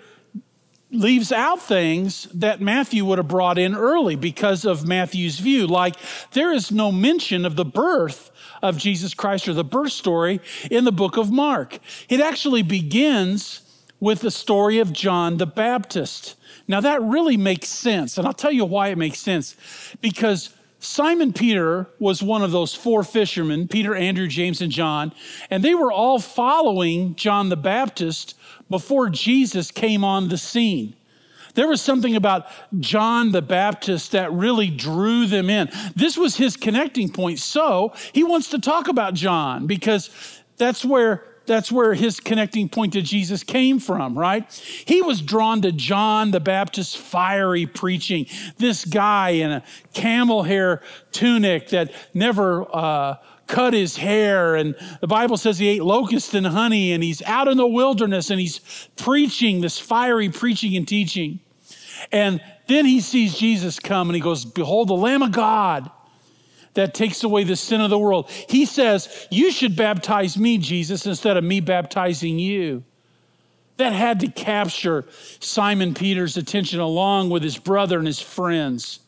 leaves 0.92 1.32
out 1.32 1.62
things 1.62 2.28
that 2.34 2.60
Matthew 2.60 3.06
would 3.06 3.18
have 3.18 3.28
brought 3.28 3.58
in 3.58 3.74
early 3.74 4.18
because 4.18 4.66
of 4.66 4.86
Matthew's 4.86 5.40
view. 5.40 5.66
Like, 5.66 5.96
there 6.34 6.52
is 6.52 6.72
no 6.72 6.92
mention 6.92 7.46
of 7.46 7.56
the 7.56 7.66
birth 7.66 8.31
of 8.62 8.78
Jesus 8.78 9.14
Christ 9.14 9.48
or 9.48 9.54
the 9.54 9.64
birth 9.64 9.92
story 9.92 10.40
in 10.70 10.84
the 10.84 10.92
book 10.92 11.18
of 11.18 11.32
Mark. 11.32 11.80
It 12.10 12.20
actually 12.20 12.62
begins 12.62 13.62
with 14.00 14.22
the 14.22 14.32
story 14.32 14.80
of 14.80 14.92
John 14.92 15.38
the 15.38 15.46
Baptist. 15.46 16.36
Now, 16.68 16.82
that 16.82 17.02
really 17.02 17.38
makes 17.38 17.70
sense. 17.70 18.18
And 18.18 18.28
I'll 18.28 18.34
tell 18.34 18.52
you 18.52 18.66
why 18.66 18.90
it 18.90 18.98
makes 18.98 19.20
sense. 19.20 19.56
Because 20.02 20.50
Simon 20.80 21.32
Peter 21.32 21.88
was 22.00 22.24
one 22.24 22.44
of 22.44 22.52
those 22.52 22.74
four 22.74 23.04
fishermen 23.04 23.68
Peter, 23.68 23.96
Andrew, 23.96 24.28
James, 24.28 24.62
and 24.62 24.72
John. 24.72 25.14
And 25.50 25.64
they 25.64 25.76
were 25.76 25.92
all 25.92 26.20
following 26.20 27.16
John 27.16 27.50
the 27.50 27.58
Baptist 27.58 28.36
before 28.70 29.10
Jesus 29.10 29.70
came 29.70 30.04
on 30.04 30.30
the 30.30 30.38
scene. 30.38 30.96
There 31.54 31.68
was 31.68 31.82
something 31.82 32.16
about 32.16 32.48
John 32.80 33.32
the 33.32 33.42
Baptist 33.42 34.12
that 34.12 34.32
really 34.32 34.70
drew 34.70 35.26
them 35.26 35.50
in. 35.50 35.70
This 35.96 36.18
was 36.18 36.38
his 36.38 36.58
connecting 36.58 37.10
point. 37.10 37.40
So 37.40 37.94
he 38.14 38.24
wants 38.24 38.50
to 38.50 38.60
talk 38.60 38.88
about 38.88 39.14
John 39.14 39.68
because 39.68 40.10
that's 40.58 40.86
where 40.86 41.26
that's 41.48 41.72
where 41.72 41.94
his 41.94 42.20
connecting 42.20 42.70
point 42.70 42.94
to 42.94 43.02
Jesus 43.02 43.44
came 43.44 43.80
from, 43.80 44.18
right? 44.18 44.50
He 44.86 45.02
was 45.02 45.22
drawn 45.22 45.62
to 45.64 45.72
John 45.72 46.32
the 46.32 46.40
Baptist's 46.40 46.96
fiery 46.96 47.66
preaching. 47.66 48.28
This 48.58 48.86
guy 48.86 49.32
in 49.32 49.52
a 49.52 49.64
camel 49.94 50.44
hair 50.44 50.82
tunic 51.12 51.70
that 51.70 51.92
never 52.14 52.66
uh, 52.74 53.16
cut 53.52 53.74
his 53.74 53.98
hair. 53.98 54.56
And 54.56 54.76
the 55.02 55.08
Bible 55.08 55.38
says 55.38 55.60
he 55.60 55.68
ate 55.68 55.84
locusts 55.84 56.34
and 56.34 56.48
honey, 56.48 56.94
and 56.94 57.04
he's 57.04 57.22
out 57.24 57.48
in 57.48 57.58
the 57.58 57.68
wilderness 57.68 58.32
and 58.32 58.40
he's 58.40 58.90
preaching 58.96 59.62
this 59.62 59.78
fiery 59.78 60.30
preaching 60.30 60.76
and 60.76 60.88
teaching. 60.88 61.40
And 62.12 62.42
then 62.68 62.86
he 62.86 63.02
sees 63.02 63.38
Jesus 63.38 63.80
come 63.80 64.10
and 64.10 64.16
he 64.16 64.22
goes, 64.22 64.46
Behold, 64.46 64.88
the 64.88 64.94
Lamb 64.94 65.22
of 65.22 65.32
God 65.32 65.92
that 66.74 66.94
takes 66.94 67.24
away 67.24 67.44
the 67.44 67.56
sin 67.56 67.82
of 67.82 67.90
the 67.90 68.00
world. 68.00 68.30
He 68.50 68.66
says, 68.66 69.28
You 69.30 69.52
should 69.52 69.76
baptize 69.76 70.38
me, 70.38 70.58
Jesus, 70.58 71.06
instead 71.06 71.38
of 71.38 71.44
me 71.44 71.60
baptizing 71.60 72.40
you. 72.40 72.84
That 73.78 73.94
had 73.94 74.20
to 74.22 74.28
capture 74.28 75.06
Simon 75.40 75.94
Peter's 75.94 76.38
attention 76.38 76.80
along 76.80 77.30
with 77.30 77.44
his 77.44 77.58
brother 77.58 77.98
and 77.98 78.08
his 78.08 78.22
friends. 78.22 79.00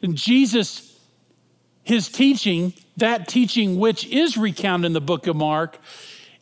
And 0.00 0.16
Jesus, 0.16 0.98
his 1.82 2.08
teaching, 2.08 2.72
that 2.96 3.28
teaching 3.28 3.78
which 3.78 4.06
is 4.06 4.36
recounted 4.36 4.86
in 4.86 4.92
the 4.92 5.00
book 5.00 5.26
of 5.26 5.36
Mark, 5.36 5.78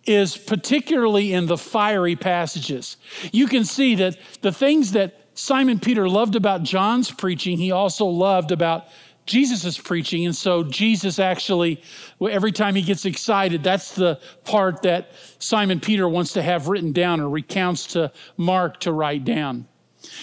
is 0.07 0.37
particularly 0.37 1.33
in 1.33 1.47
the 1.47 1.59
fiery 1.59 2.17
passages. 2.17 2.97
You 3.33 3.47
can 3.47 3.65
see 3.65 3.95
that 3.97 4.17
the 4.41 4.53
things 4.53 4.93
that 4.93 5.27
Simon 5.35 5.79
Peter 5.79 6.09
loved 6.09 6.37
about 6.37 6.63
John's 6.63 7.11
preaching, 7.11 7.59
he 7.59 7.71
also 7.71 8.07
loved 8.07 8.51
about 8.51 8.87
Jesus' 9.27 9.79
preaching. 9.79 10.27
And 10.27 10.35
so 10.35 10.65
Jesus 10.65 11.19
actually, 11.19 11.83
every 12.21 12.51
time 12.51 12.75
he 12.75 12.83
gets 12.83 13.05
excited, 13.05 13.63
that's 13.63 13.95
the 13.95 14.19
part 14.45 14.83
that 14.83 15.13
Simon 15.39 15.81
Peter 15.81 16.09
wants 16.09 16.33
to 16.33 16.43
have 16.43 16.69
written 16.69 16.93
down 16.93 17.21
or 17.21 17.29
recounts 17.29 17.87
to 17.89 18.11
Mark 18.37 18.81
to 18.81 18.93
write 18.93 19.25
down. 19.25 19.67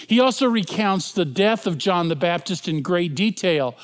He 0.06 0.20
also 0.20 0.46
recounts 0.46 1.12
the 1.12 1.24
death 1.24 1.66
of 1.66 1.78
John 1.78 2.08
the 2.08 2.16
Baptist 2.16 2.68
in 2.68 2.82
great 2.82 3.14
detail, 3.14 3.76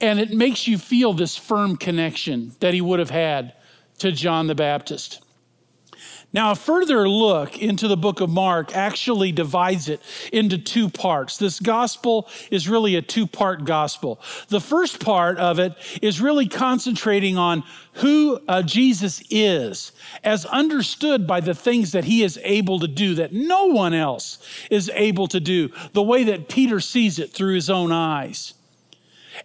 and 0.00 0.20
it 0.20 0.30
makes 0.30 0.66
you 0.66 0.78
feel 0.78 1.12
this 1.12 1.36
firm 1.36 1.76
connection 1.76 2.52
that 2.60 2.74
he 2.74 2.80
would 2.80 2.98
have 2.98 3.10
had 3.10 3.54
to 3.98 4.12
John 4.12 4.46
the 4.46 4.54
Baptist. 4.54 5.22
Now, 6.30 6.50
a 6.50 6.56
further 6.56 7.08
look 7.08 7.58
into 7.58 7.88
the 7.88 7.96
book 7.96 8.20
of 8.20 8.28
Mark 8.28 8.76
actually 8.76 9.32
divides 9.32 9.88
it 9.88 10.02
into 10.30 10.58
two 10.58 10.90
parts. 10.90 11.38
This 11.38 11.58
gospel 11.58 12.28
is 12.50 12.68
really 12.68 12.96
a 12.96 13.02
two 13.02 13.26
part 13.26 13.64
gospel. 13.64 14.20
The 14.48 14.60
first 14.60 15.02
part 15.02 15.38
of 15.38 15.58
it 15.58 15.72
is 16.02 16.20
really 16.20 16.46
concentrating 16.46 17.38
on 17.38 17.64
who 17.94 18.40
uh, 18.46 18.62
Jesus 18.62 19.22
is, 19.30 19.92
as 20.22 20.44
understood 20.44 21.26
by 21.26 21.40
the 21.40 21.54
things 21.54 21.92
that 21.92 22.04
he 22.04 22.22
is 22.22 22.38
able 22.44 22.78
to 22.80 22.88
do 22.88 23.14
that 23.14 23.32
no 23.32 23.66
one 23.66 23.94
else 23.94 24.38
is 24.70 24.90
able 24.94 25.28
to 25.28 25.40
do, 25.40 25.70
the 25.94 26.02
way 26.02 26.24
that 26.24 26.50
Peter 26.50 26.78
sees 26.78 27.18
it 27.18 27.32
through 27.32 27.54
his 27.54 27.70
own 27.70 27.90
eyes. 27.90 28.52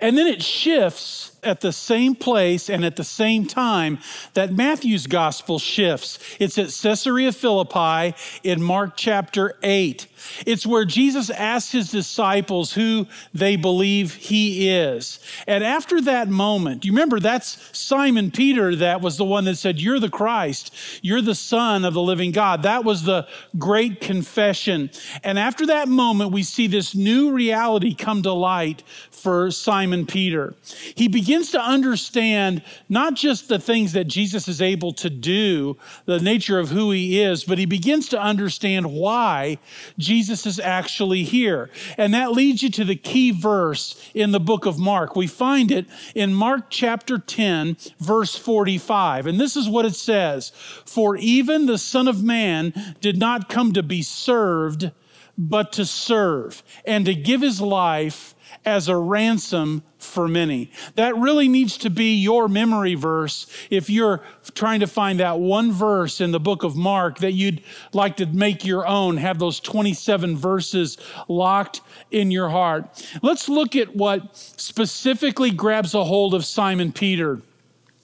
And 0.02 0.18
then 0.18 0.28
it 0.28 0.44
shifts 0.44 1.33
at 1.44 1.62
the 1.62 1.72
same 1.72 2.16
place 2.16 2.70
and 2.70 2.86
at 2.86 2.96
the 2.96 3.04
same 3.04 3.46
time 3.46 4.00
that 4.34 4.54
Matthew's 4.54 5.08
gospel 5.08 5.60
shifts. 5.60 6.20
It's 6.40 6.58
at 6.58 6.72
Caesarea 6.82 7.32
Philippi 7.32 8.16
in 8.44 8.62
Mark 8.62 8.94
chapter 8.96 9.58
8. 9.64 10.08
It's 10.46 10.66
where 10.66 10.86
Jesus 10.86 11.30
asks 11.30 11.72
his 11.72 11.92
disciples 11.92 12.74
who 12.74 13.08
they 13.34 13.56
believe 13.56 14.16
he 14.16 14.70
is. 14.70 15.20
And 15.48 15.64
after 15.64 16.02
that 16.02 16.30
moment, 16.30 16.86
you 16.86 16.92
remember 16.92 17.20
that's 17.20 17.78
Simon 17.78 18.32
Peter 18.32 18.76
that 18.78 19.02
was 19.02 19.18
the 19.18 19.26
one 19.26 19.46
that 19.46 19.58
said, 19.58 19.82
You're 19.82 20.00
the 20.00 20.10
Christ, 20.10 20.74
you're 21.02 21.22
the 21.22 21.36
Son 21.36 21.86
of 21.86 21.94
the 21.94 22.02
living 22.02 22.32
God. 22.32 22.64
That 22.64 22.84
was 22.84 23.04
the 23.04 23.28
great 23.58 24.02
confession. 24.02 24.90
And 25.24 25.38
after 25.38 25.66
that 25.68 25.88
moment, 25.88 26.32
we 26.32 26.44
see 26.44 26.68
this 26.68 26.96
new 26.96 27.32
reality 27.32 27.94
come 27.94 28.24
to 28.24 28.34
light 28.34 28.84
for 29.12 29.52
Simon 29.52 30.06
Peter. 30.06 30.54
He 30.96 31.08
begins 31.08 31.33
to 31.52 31.62
understand 31.62 32.64
not 32.90 33.16
just 33.16 33.50
the 33.50 33.60
things 33.60 33.94
that 33.94 34.06
Jesus 34.06 34.48
is 34.48 34.62
able 34.62 34.94
to 34.94 35.10
do, 35.10 35.78
the 36.06 36.20
nature 36.20 36.60
of 36.60 36.70
who 36.70 36.92
he 36.92 37.22
is, 37.22 37.44
but 37.44 37.58
he 37.58 37.66
begins 37.66 38.10
to 38.10 38.22
understand 38.22 38.92
why 38.92 39.58
Jesus 39.98 40.24
Jesus 40.34 40.46
is 40.46 40.60
actually 40.60 41.24
here. 41.24 41.70
And 41.98 42.14
that 42.14 42.32
leads 42.32 42.64
you 42.64 42.70
to 42.72 42.86
the 42.86 42.96
key 42.96 43.32
verse 43.32 44.12
in 44.14 44.32
the 44.32 44.40
book 44.40 44.66
of 44.66 44.80
Mark. 44.80 45.16
We 45.16 45.28
find 45.28 45.70
it 45.70 45.86
in 46.16 46.34
Mark 46.34 46.70
chapter 46.70 47.18
10, 47.18 47.78
verse 48.00 48.36
45. 48.36 49.28
And 49.28 49.40
this 49.40 49.58
is 49.58 49.68
what 49.68 49.86
it 49.86 49.96
says 49.96 50.52
For 50.86 51.18
even 51.18 51.66
the 51.66 51.78
Son 51.78 52.08
of 52.08 52.24
Man 52.24 52.96
did 53.02 53.18
not 53.18 53.50
come 53.50 53.74
to 53.74 53.84
be 53.84 54.02
served, 54.02 54.92
but 55.38 55.74
to 55.74 55.86
serve, 55.86 56.64
and 56.86 57.06
to 57.06 57.14
give 57.14 57.42
his 57.42 57.60
life 57.60 58.33
as 58.66 58.88
a 58.88 58.98
ransom 58.98 59.84
for 59.98 60.28
many. 60.28 60.72
That 60.96 61.16
really 61.16 61.48
needs 61.48 61.78
to 61.80 61.90
be 61.90 62.16
your 62.16 62.48
memory 62.48 62.96
verse 62.96 63.48
if 63.70 63.90
you're 63.90 64.22
trying 64.54 64.82
to 64.82 64.88
find 64.88 65.20
that 65.20 65.40
one 65.40 65.72
verse 65.72 66.22
in 66.22 66.32
the 66.32 66.40
book 66.40 66.64
of 66.64 66.76
Mark 66.76 67.20
that 67.20 67.34
you'd 67.34 67.62
like 67.94 68.18
to 68.18 68.26
make 68.26 68.66
your 68.66 68.86
own, 68.86 69.18
have 69.18 69.40
those 69.40 69.60
27 69.60 70.38
verses 70.38 70.98
locked 71.28 71.82
in 72.12 72.32
your 72.32 72.50
heart. 72.50 73.06
Let's 73.22 73.50
look 73.50 73.76
at 73.76 73.96
what 73.96 74.36
specifically 74.36 75.52
grabs 75.52 75.94
a 75.94 76.04
hold 76.04 76.34
of 76.34 76.46
Simon 76.46 76.92
Peter 76.92 77.42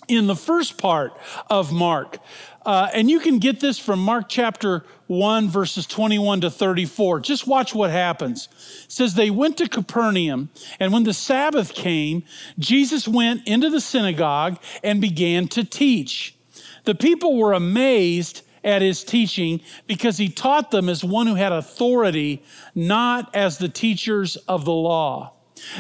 in 0.09 0.27
the 0.27 0.35
first 0.35 0.77
part 0.77 1.13
of 1.49 1.71
Mark. 1.71 2.17
Uh, 2.65 2.89
and 2.93 3.09
you 3.09 3.19
can 3.19 3.39
get 3.39 3.59
this 3.59 3.79
from 3.79 3.99
Mark 3.99 4.25
chapter 4.27 4.83
1, 5.07 5.47
verses 5.49 5.87
21 5.87 6.41
to 6.41 6.51
34. 6.51 7.21
Just 7.21 7.47
watch 7.47 7.73
what 7.73 7.89
happens. 7.89 8.49
It 8.85 8.91
says, 8.91 9.13
They 9.13 9.29
went 9.29 9.57
to 9.57 9.69
Capernaum, 9.69 10.49
and 10.79 10.91
when 10.91 11.03
the 11.03 11.13
Sabbath 11.13 11.73
came, 11.73 12.23
Jesus 12.57 13.07
went 13.07 13.47
into 13.47 13.69
the 13.69 13.81
synagogue 13.81 14.59
and 14.83 14.99
began 14.99 15.47
to 15.49 15.63
teach. 15.63 16.35
The 16.83 16.95
people 16.95 17.37
were 17.37 17.53
amazed 17.53 18.41
at 18.63 18.81
his 18.81 19.03
teaching 19.03 19.61
because 19.87 20.17
he 20.17 20.29
taught 20.29 20.71
them 20.71 20.89
as 20.89 21.03
one 21.03 21.27
who 21.27 21.35
had 21.35 21.51
authority, 21.51 22.43
not 22.75 23.33
as 23.35 23.57
the 23.57 23.69
teachers 23.69 24.35
of 24.35 24.65
the 24.65 24.73
law. 24.73 25.33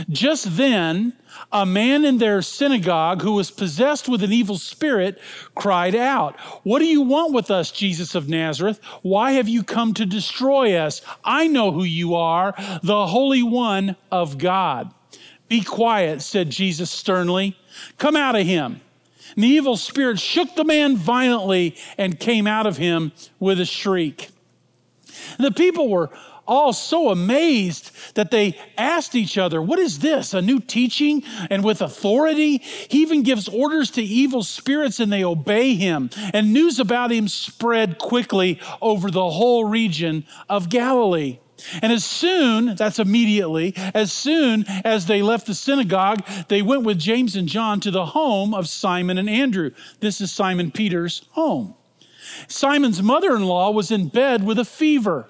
Just 0.09 0.57
then, 0.57 1.13
a 1.51 1.65
man 1.65 2.05
in 2.05 2.17
their 2.17 2.41
synagogue 2.41 3.21
who 3.21 3.33
was 3.33 3.51
possessed 3.51 4.07
with 4.09 4.23
an 4.23 4.33
evil 4.33 4.57
spirit 4.57 5.19
cried 5.55 5.95
out, 5.95 6.39
What 6.63 6.79
do 6.79 6.85
you 6.85 7.01
want 7.01 7.33
with 7.33 7.51
us, 7.51 7.71
Jesus 7.71 8.15
of 8.15 8.29
Nazareth? 8.29 8.79
Why 9.01 9.33
have 9.33 9.47
you 9.47 9.63
come 9.63 9.93
to 9.95 10.05
destroy 10.05 10.75
us? 10.75 11.01
I 11.23 11.47
know 11.47 11.71
who 11.71 11.83
you 11.83 12.15
are, 12.15 12.53
the 12.83 13.07
Holy 13.07 13.43
One 13.43 13.95
of 14.11 14.37
God. 14.37 14.93
Be 15.47 15.61
quiet, 15.61 16.21
said 16.21 16.49
Jesus 16.49 16.91
sternly. 16.91 17.57
Come 17.97 18.15
out 18.15 18.35
of 18.35 18.45
him. 18.45 18.81
And 19.35 19.43
the 19.43 19.47
evil 19.47 19.77
spirit 19.77 20.19
shook 20.19 20.55
the 20.55 20.63
man 20.63 20.95
violently 20.95 21.75
and 21.97 22.19
came 22.19 22.47
out 22.47 22.67
of 22.67 22.77
him 22.77 23.11
with 23.39 23.59
a 23.59 23.65
shriek. 23.65 24.29
The 25.37 25.51
people 25.51 25.89
were 25.89 26.09
all 26.49 26.73
so 26.73 27.09
amazed 27.09 27.91
that 28.15 28.31
they 28.31 28.59
asked 28.77 29.15
each 29.15 29.37
other, 29.37 29.61
What 29.61 29.79
is 29.79 29.99
this? 29.99 30.33
A 30.33 30.41
new 30.41 30.59
teaching 30.59 31.23
and 31.49 31.63
with 31.63 31.81
authority? 31.81 32.57
He 32.57 33.01
even 33.01 33.23
gives 33.23 33.47
orders 33.47 33.91
to 33.91 34.01
evil 34.01 34.43
spirits 34.43 34.99
and 34.99 35.11
they 35.11 35.23
obey 35.23 35.75
him. 35.75 36.09
And 36.33 36.51
news 36.51 36.79
about 36.79 37.11
him 37.11 37.27
spread 37.27 37.97
quickly 37.97 38.59
over 38.81 39.09
the 39.09 39.29
whole 39.29 39.63
region 39.65 40.25
of 40.49 40.69
Galilee. 40.69 41.39
And 41.81 41.91
as 41.91 42.05
soon, 42.05 42.75
that's 42.75 42.99
immediately, 42.99 43.73
as 43.93 44.11
soon 44.11 44.65
as 44.83 45.05
they 45.05 45.21
left 45.21 45.47
the 45.47 45.53
synagogue, 45.53 46.25
they 46.47 46.61
went 46.61 46.83
with 46.83 46.99
James 46.99 47.35
and 47.35 47.47
John 47.47 47.79
to 47.81 47.91
the 47.91 48.05
home 48.05 48.53
of 48.53 48.69
Simon 48.69 49.17
and 49.17 49.29
Andrew. 49.29 49.71
This 49.99 50.21
is 50.21 50.31
Simon 50.31 50.71
Peter's 50.71 51.23
home. 51.31 51.75
Simon's 52.47 53.01
mother 53.01 53.35
in 53.35 53.43
law 53.43 53.71
was 53.71 53.91
in 53.91 54.07
bed 54.07 54.45
with 54.45 54.59
a 54.59 54.65
fever, 54.65 55.29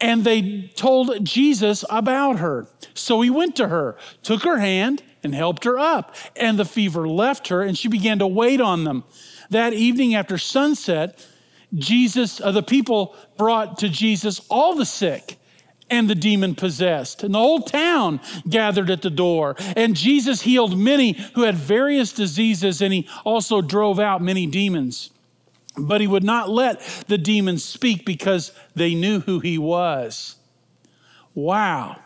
and 0.00 0.24
they 0.24 0.70
told 0.76 1.24
Jesus 1.24 1.84
about 1.90 2.38
her. 2.38 2.66
So 2.94 3.20
he 3.20 3.30
went 3.30 3.56
to 3.56 3.68
her, 3.68 3.96
took 4.22 4.44
her 4.44 4.58
hand, 4.58 5.02
and 5.22 5.34
helped 5.34 5.64
her 5.64 5.78
up. 5.78 6.14
And 6.36 6.58
the 6.58 6.64
fever 6.64 7.08
left 7.08 7.48
her, 7.48 7.62
and 7.62 7.76
she 7.76 7.88
began 7.88 8.20
to 8.20 8.26
wait 8.26 8.60
on 8.60 8.84
them. 8.84 9.04
That 9.50 9.72
evening 9.72 10.14
after 10.14 10.38
sunset, 10.38 11.26
Jesus, 11.74 12.40
uh, 12.40 12.52
the 12.52 12.62
people 12.62 13.16
brought 13.36 13.78
to 13.78 13.88
Jesus 13.88 14.40
all 14.48 14.74
the 14.74 14.86
sick 14.86 15.38
and 15.90 16.08
the 16.08 16.14
demon 16.14 16.54
possessed. 16.54 17.24
And 17.24 17.34
the 17.34 17.38
whole 17.38 17.62
town 17.62 18.20
gathered 18.48 18.90
at 18.90 19.02
the 19.02 19.10
door. 19.10 19.56
And 19.76 19.96
Jesus 19.96 20.42
healed 20.42 20.78
many 20.78 21.12
who 21.34 21.42
had 21.42 21.54
various 21.54 22.12
diseases, 22.12 22.82
and 22.82 22.92
he 22.92 23.08
also 23.24 23.60
drove 23.60 23.98
out 23.98 24.22
many 24.22 24.46
demons. 24.46 25.10
But 25.78 26.00
he 26.00 26.06
would 26.06 26.24
not 26.24 26.48
let 26.50 26.80
the 27.08 27.18
demons 27.18 27.64
speak 27.64 28.04
because 28.04 28.52
they 28.74 28.94
knew 28.94 29.20
who 29.20 29.40
he 29.40 29.58
was. 29.58 30.36
Wow. 31.34 32.00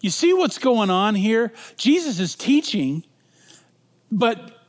You 0.00 0.10
see 0.10 0.32
what's 0.32 0.58
going 0.58 0.90
on 0.90 1.14
here? 1.14 1.52
Jesus 1.76 2.20
is 2.20 2.34
teaching, 2.34 3.04
but 4.10 4.60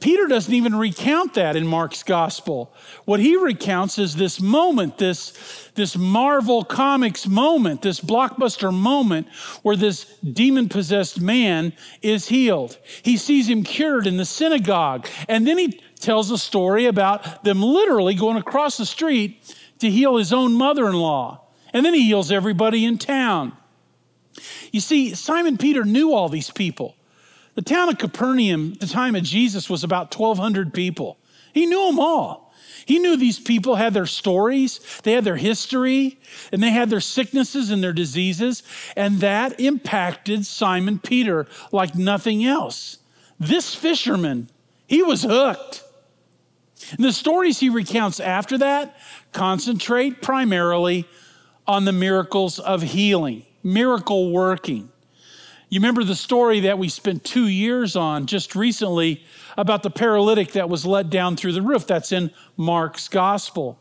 Peter 0.00 0.26
doesn't 0.26 0.54
even 0.54 0.74
recount 0.74 1.34
that 1.34 1.56
in 1.56 1.66
Mark's 1.66 2.02
gospel. 2.02 2.72
What 3.04 3.20
he 3.20 3.36
recounts 3.36 3.98
is 3.98 4.16
this 4.16 4.40
moment, 4.40 4.96
this, 4.96 5.70
this 5.74 5.94
Marvel 5.94 6.64
Comics 6.64 7.26
moment, 7.26 7.82
this 7.82 8.00
blockbuster 8.00 8.72
moment 8.72 9.28
where 9.62 9.76
this 9.76 10.04
demon 10.20 10.70
possessed 10.70 11.20
man 11.20 11.74
is 12.00 12.28
healed. 12.28 12.78
He 13.02 13.18
sees 13.18 13.48
him 13.48 13.62
cured 13.62 14.06
in 14.06 14.16
the 14.16 14.24
synagogue. 14.24 15.06
And 15.28 15.46
then 15.46 15.58
he 15.58 15.82
tells 16.00 16.30
a 16.30 16.38
story 16.38 16.86
about 16.86 17.44
them 17.44 17.62
literally 17.62 18.14
going 18.14 18.36
across 18.36 18.76
the 18.76 18.86
street 18.86 19.54
to 19.78 19.90
heal 19.90 20.16
his 20.16 20.32
own 20.32 20.54
mother 20.54 20.88
in 20.88 20.94
law. 20.94 21.46
And 21.72 21.84
then 21.84 21.94
he 21.94 22.04
heals 22.04 22.32
everybody 22.32 22.84
in 22.84 22.98
town. 22.98 23.56
You 24.72 24.80
see, 24.80 25.14
Simon 25.14 25.56
Peter 25.58 25.84
knew 25.84 26.12
all 26.12 26.28
these 26.28 26.50
people. 26.50 26.96
The 27.54 27.62
town 27.62 27.88
of 27.88 27.98
Capernaum, 27.98 28.74
the 28.74 28.86
time 28.86 29.14
of 29.14 29.22
Jesus, 29.22 29.68
was 29.68 29.84
about 29.84 30.16
1,200 30.16 30.72
people. 30.72 31.18
He 31.52 31.66
knew 31.66 31.86
them 31.86 31.98
all. 31.98 32.52
He 32.86 32.98
knew 32.98 33.16
these 33.16 33.38
people 33.38 33.76
had 33.76 33.94
their 33.94 34.06
stories, 34.06 34.80
they 35.02 35.12
had 35.12 35.24
their 35.24 35.36
history, 35.36 36.18
and 36.50 36.62
they 36.62 36.70
had 36.70 36.90
their 36.90 37.00
sicknesses 37.00 37.70
and 37.70 37.82
their 37.82 37.92
diseases, 37.92 38.62
and 38.96 39.20
that 39.20 39.60
impacted 39.60 40.46
Simon 40.46 40.98
Peter 40.98 41.46
like 41.72 41.94
nothing 41.94 42.44
else. 42.44 42.98
This 43.38 43.74
fisherman, 43.74 44.48
he 44.86 45.02
was 45.02 45.22
hooked. 45.22 45.84
And 46.92 47.04
the 47.04 47.12
stories 47.12 47.60
he 47.60 47.68
recounts 47.68 48.20
after 48.20 48.58
that 48.58 48.96
concentrate 49.32 50.22
primarily 50.22 51.06
on 51.66 51.84
the 51.84 51.92
miracles 51.92 52.58
of 52.58 52.82
healing, 52.82 53.44
miracle 53.62 54.32
working. 54.32 54.90
You 55.68 55.78
remember 55.78 56.02
the 56.02 56.16
story 56.16 56.60
that 56.60 56.78
we 56.78 56.88
spent 56.88 57.22
two 57.22 57.46
years 57.46 57.94
on 57.94 58.26
just 58.26 58.56
recently 58.56 59.24
about 59.56 59.84
the 59.84 59.90
paralytic 59.90 60.52
that 60.52 60.68
was 60.68 60.84
let 60.84 61.10
down 61.10 61.36
through 61.36 61.52
the 61.52 61.62
roof. 61.62 61.86
That's 61.86 62.10
in 62.10 62.32
Mark's 62.56 63.08
gospel. 63.08 63.78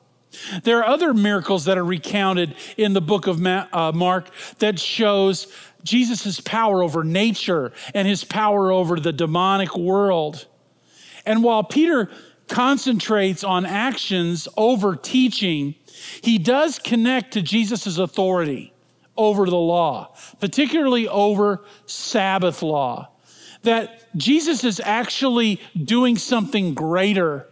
There 0.64 0.78
are 0.78 0.86
other 0.86 1.16
miracles 1.16 1.66
that 1.66 1.80
are 1.80 1.86
recounted 1.86 2.54
in 2.78 2.94
the 2.94 3.02
book 3.02 3.26
of 3.26 3.44
uh, 3.44 3.92
Mark 3.96 4.30
that 4.60 4.80
shows 4.80 5.48
Jesus' 5.84 6.40
power 6.40 6.84
over 6.84 7.04
nature 7.04 7.72
and 7.96 8.08
his 8.08 8.24
power 8.24 8.72
over 8.72 9.00
the 9.00 9.14
demonic 9.14 9.76
world. 9.76 10.46
And 11.26 11.44
while 11.44 11.64
Peter 11.64 12.12
concentrates 12.50 13.44
on 13.44 13.66
actions 13.66 14.48
over 14.58 14.96
teaching, 14.96 15.76
he 16.22 16.38
does 16.38 16.80
connect 16.80 17.34
to 17.34 17.42
Jesus' 17.42 17.98
authority 17.98 18.74
over 19.16 19.46
the 19.46 19.58
law, 19.58 20.16
particularly 20.40 21.08
over 21.08 21.64
Sabbath 21.86 22.62
law. 22.62 23.10
That 23.64 24.06
Jesus 24.16 24.64
is 24.64 24.80
actually 24.80 25.62
doing 25.82 26.18
something 26.18 26.74
greater 26.74 27.48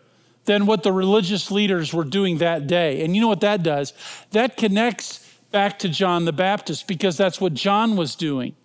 than 0.46 0.66
what 0.66 0.82
the 0.82 0.94
religious 0.94 1.52
leaders 1.52 1.94
were 1.94 2.06
doing 2.06 2.38
that 2.38 2.68
day. 2.68 3.04
And 3.04 3.14
you 3.14 3.22
know 3.22 3.28
what 3.28 3.42
that 3.42 3.64
does? 3.64 3.94
That 4.32 4.56
connects 4.56 5.28
back 5.52 5.80
to 5.80 5.90
John 5.90 6.24
the 6.24 6.32
Baptist 6.32 6.88
because 6.88 7.18
that's 7.18 7.42
what 7.42 7.54
John 7.54 7.98
was 7.98 8.16
doing. 8.16 8.56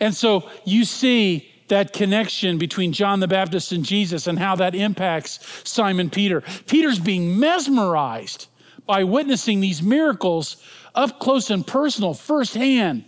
And 0.00 0.14
so 0.14 0.48
you 0.64 0.84
see 0.84 1.49
that 1.70 1.92
connection 1.92 2.58
between 2.58 2.92
John 2.92 3.20
the 3.20 3.28
Baptist 3.28 3.72
and 3.72 3.84
Jesus 3.84 4.26
and 4.26 4.38
how 4.38 4.56
that 4.56 4.74
impacts 4.74 5.38
Simon 5.64 6.10
Peter. 6.10 6.42
Peter's 6.66 6.98
being 6.98 7.38
mesmerized 7.38 8.48
by 8.86 9.04
witnessing 9.04 9.60
these 9.60 9.80
miracles 9.80 10.56
up 10.94 11.18
close 11.20 11.48
and 11.48 11.66
personal, 11.66 12.12
firsthand. 12.12 13.04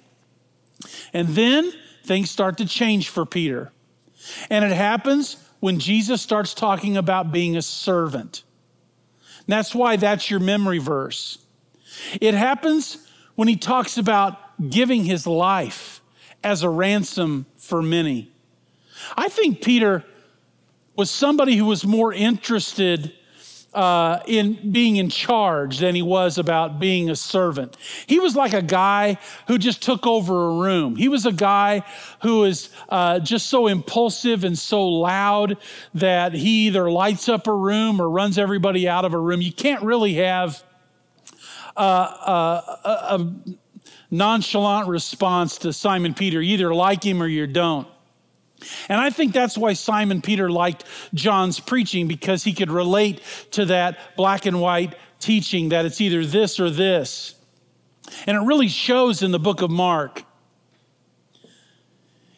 And 1.12 1.29
then 1.29 1.72
things 2.05 2.31
start 2.31 2.59
to 2.59 2.66
change 2.66 3.09
for 3.09 3.27
Peter. 3.27 3.72
And 4.48 4.64
it 4.64 4.72
happens 4.72 5.37
when 5.61 5.79
Jesus 5.79 6.22
starts 6.22 6.55
talking 6.55 6.96
about 6.96 7.33
being 7.33 7.57
a 7.57 7.62
servant. 7.62 8.44
And 9.38 9.48
that's 9.48 9.75
why 9.75 9.96
that's 9.96 10.31
your 10.31 10.40
memory 10.40 10.79
verse. 10.79 11.38
It 12.20 12.35
happens 12.35 12.98
when 13.35 13.48
he 13.48 13.57
talks 13.57 13.98
about 13.98 14.38
giving 14.70 15.05
his 15.05 15.27
life 15.27 16.01
as 16.44 16.62
a 16.62 16.68
ransom 16.68 17.46
for 17.57 17.83
many. 17.83 18.32
I 19.17 19.29
think 19.29 19.62
Peter 19.62 20.05
was 20.97 21.11
somebody 21.11 21.57
who 21.57 21.67
was 21.67 21.87
more 21.87 22.12
interested 22.12 23.12
uh, 23.75 24.21
in 24.27 24.73
being 24.73 24.97
in 24.97 25.09
charge 25.09 25.79
than 25.79 25.95
he 25.95 26.03
was 26.03 26.38
about 26.38 26.79
being 26.79 27.09
a 27.09 27.17
servant. 27.17 27.77
He 28.07 28.19
was 28.19 28.37
like 28.37 28.53
a 28.53 28.62
guy 28.62 29.19
who 29.49 29.59
just 29.59 29.83
took 29.83 30.07
over 30.07 30.51
a 30.51 30.55
room. 30.57 30.97
He 30.97 31.09
was 31.09 31.25
a 31.25 31.33
guy 31.33 31.83
who 32.21 32.41
was 32.41 32.71
uh, 32.88 33.21
just 33.21 33.47
so 33.47 33.67
impulsive 33.67 34.45
and 34.45 34.59
so 34.59 34.87
loud 34.87 35.57
that 35.95 36.35
he 36.35 36.67
either 36.67 36.91
lights 36.91 37.29
up 37.29 37.47
a 37.47 37.55
room 37.55 38.01
or 38.01 38.11
runs 38.11 38.38
everybody 38.38 38.88
out 38.88 39.05
of 39.05 39.15
a 39.15 39.19
room. 39.19 39.41
You 39.41 39.53
can't 39.53 39.83
really 39.83 40.15
have 40.15 40.62
uh, 41.75 41.81
uh 41.81 42.77
a, 42.85 42.91
a 43.17 43.35
nonchalant 44.11 44.88
response 44.88 45.57
to 45.59 45.73
Simon 45.73 46.12
Peter. 46.12 46.43
You 46.43 46.55
either 46.55 46.75
like 46.75 47.03
him 47.03 47.23
or 47.23 47.27
you 47.27 47.47
don't. 47.47 47.88
And 48.88 49.01
I 49.01 49.11
think 49.11 49.33
that's 49.33 49.57
why 49.57 49.72
Simon 49.72 50.22
Peter 50.22 50.51
liked 50.51 50.85
John's 51.14 51.61
preaching 51.61 52.09
because 52.09 52.44
he 52.44 52.53
could 52.53 52.70
relate 52.70 53.20
to 53.53 53.66
that 53.66 53.98
black 54.16 54.46
and 54.46 54.61
white 54.61 54.94
teaching 55.18 55.70
that 55.70 55.85
it's 55.85 56.01
either 56.01 56.25
this 56.25 56.59
or 56.61 56.70
this. 56.70 57.35
And 58.27 58.37
it 58.37 58.40
really 58.40 58.68
shows 58.68 59.22
in 59.22 59.31
the 59.31 59.38
book 59.38 59.62
of 59.62 59.70
Mark. 59.70 60.25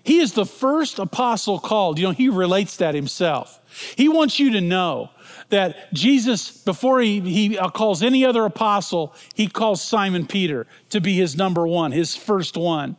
He 0.02 0.18
is 0.18 0.34
the 0.34 0.44
first 0.44 0.98
apostle 0.98 1.58
called. 1.58 1.98
You 1.98 2.06
know, 2.06 2.12
he 2.12 2.28
relates 2.28 2.76
that 2.76 2.94
himself. 2.94 3.58
He 3.96 4.08
wants 4.08 4.38
you 4.38 4.52
to 4.52 4.60
know 4.60 5.10
that 5.48 5.92
Jesus, 5.94 6.50
before 6.50 7.00
he, 7.00 7.20
he 7.20 7.58
uh, 7.58 7.70
calls 7.70 8.02
any 8.02 8.24
other 8.24 8.44
apostle, 8.44 9.14
he 9.34 9.48
calls 9.48 9.82
Simon 9.82 10.26
Peter 10.26 10.66
to 10.90 11.00
be 11.00 11.14
his 11.14 11.36
number 11.36 11.66
one, 11.66 11.90
his 11.90 12.14
first 12.14 12.56
one. 12.56 12.96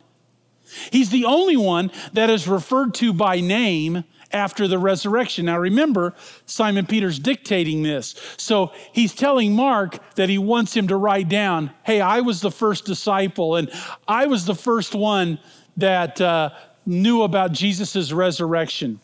He's 0.90 1.10
the 1.10 1.24
only 1.24 1.56
one 1.56 1.90
that 2.12 2.30
is 2.30 2.48
referred 2.48 2.94
to 2.94 3.12
by 3.12 3.40
name 3.40 4.04
after 4.32 4.66
the 4.66 4.78
resurrection. 4.78 5.46
Now 5.46 5.58
remember, 5.58 6.14
Simon 6.46 6.86
Peter's 6.86 7.18
dictating 7.18 7.82
this. 7.82 8.14
So 8.36 8.72
he's 8.92 9.14
telling 9.14 9.54
Mark 9.54 9.98
that 10.16 10.28
he 10.28 10.38
wants 10.38 10.76
him 10.76 10.88
to 10.88 10.96
write 10.96 11.28
down, 11.28 11.70
hey, 11.84 12.00
I 12.00 12.20
was 12.20 12.40
the 12.40 12.50
first 12.50 12.84
disciple 12.84 13.56
and 13.56 13.70
I 14.08 14.26
was 14.26 14.44
the 14.44 14.54
first 14.54 14.94
one 14.94 15.38
that 15.76 16.20
uh, 16.20 16.50
knew 16.84 17.22
about 17.22 17.52
Jesus' 17.52 18.12
resurrection. 18.12 19.00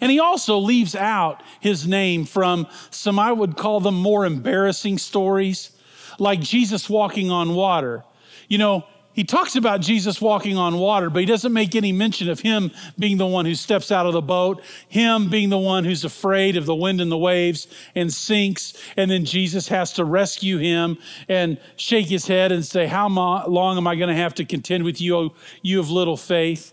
And 0.00 0.10
he 0.10 0.20
also 0.20 0.58
leaves 0.58 0.94
out 0.94 1.42
his 1.60 1.86
name 1.86 2.24
from 2.24 2.66
some, 2.90 3.18
I 3.18 3.32
would 3.32 3.56
call 3.56 3.80
them 3.80 3.94
more 3.94 4.26
embarrassing 4.26 4.98
stories, 4.98 5.70
like 6.18 6.40
Jesus 6.40 6.90
walking 6.90 7.30
on 7.30 7.54
water. 7.54 8.04
You 8.48 8.58
know, 8.58 8.84
he 9.18 9.24
talks 9.24 9.56
about 9.56 9.80
Jesus 9.80 10.20
walking 10.20 10.56
on 10.56 10.78
water, 10.78 11.10
but 11.10 11.18
he 11.18 11.26
doesn't 11.26 11.52
make 11.52 11.74
any 11.74 11.90
mention 11.90 12.30
of 12.30 12.38
him 12.38 12.70
being 13.00 13.16
the 13.16 13.26
one 13.26 13.46
who 13.46 13.56
steps 13.56 13.90
out 13.90 14.06
of 14.06 14.12
the 14.12 14.22
boat, 14.22 14.62
him 14.88 15.28
being 15.28 15.48
the 15.48 15.58
one 15.58 15.84
who's 15.84 16.04
afraid 16.04 16.56
of 16.56 16.66
the 16.66 16.74
wind 16.76 17.00
and 17.00 17.10
the 17.10 17.18
waves 17.18 17.66
and 17.96 18.14
sinks. 18.14 18.74
And 18.96 19.10
then 19.10 19.24
Jesus 19.24 19.66
has 19.66 19.94
to 19.94 20.04
rescue 20.04 20.58
him 20.58 20.98
and 21.28 21.58
shake 21.74 22.06
his 22.06 22.28
head 22.28 22.52
and 22.52 22.64
say, 22.64 22.86
How 22.86 23.08
long 23.08 23.76
am 23.76 23.88
I 23.88 23.96
going 23.96 24.08
to 24.08 24.14
have 24.14 24.34
to 24.34 24.44
contend 24.44 24.84
with 24.84 25.00
you, 25.00 25.32
you 25.62 25.80
of 25.80 25.90
little 25.90 26.16
faith? 26.16 26.72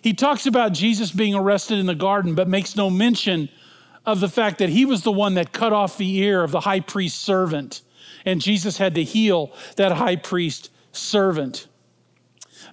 He 0.00 0.14
talks 0.14 0.46
about 0.46 0.72
Jesus 0.72 1.10
being 1.10 1.34
arrested 1.34 1.78
in 1.78 1.84
the 1.84 1.94
garden, 1.94 2.34
but 2.34 2.48
makes 2.48 2.76
no 2.76 2.88
mention 2.88 3.50
of 4.06 4.20
the 4.20 4.30
fact 4.30 4.56
that 4.60 4.70
he 4.70 4.86
was 4.86 5.02
the 5.02 5.12
one 5.12 5.34
that 5.34 5.52
cut 5.52 5.74
off 5.74 5.98
the 5.98 6.16
ear 6.16 6.42
of 6.42 6.50
the 6.50 6.60
high 6.60 6.80
priest's 6.80 7.20
servant. 7.20 7.82
And 8.24 8.40
Jesus 8.40 8.78
had 8.78 8.94
to 8.94 9.04
heal 9.04 9.52
that 9.76 9.92
high 9.92 10.16
priest 10.16 10.70
servant. 10.98 11.66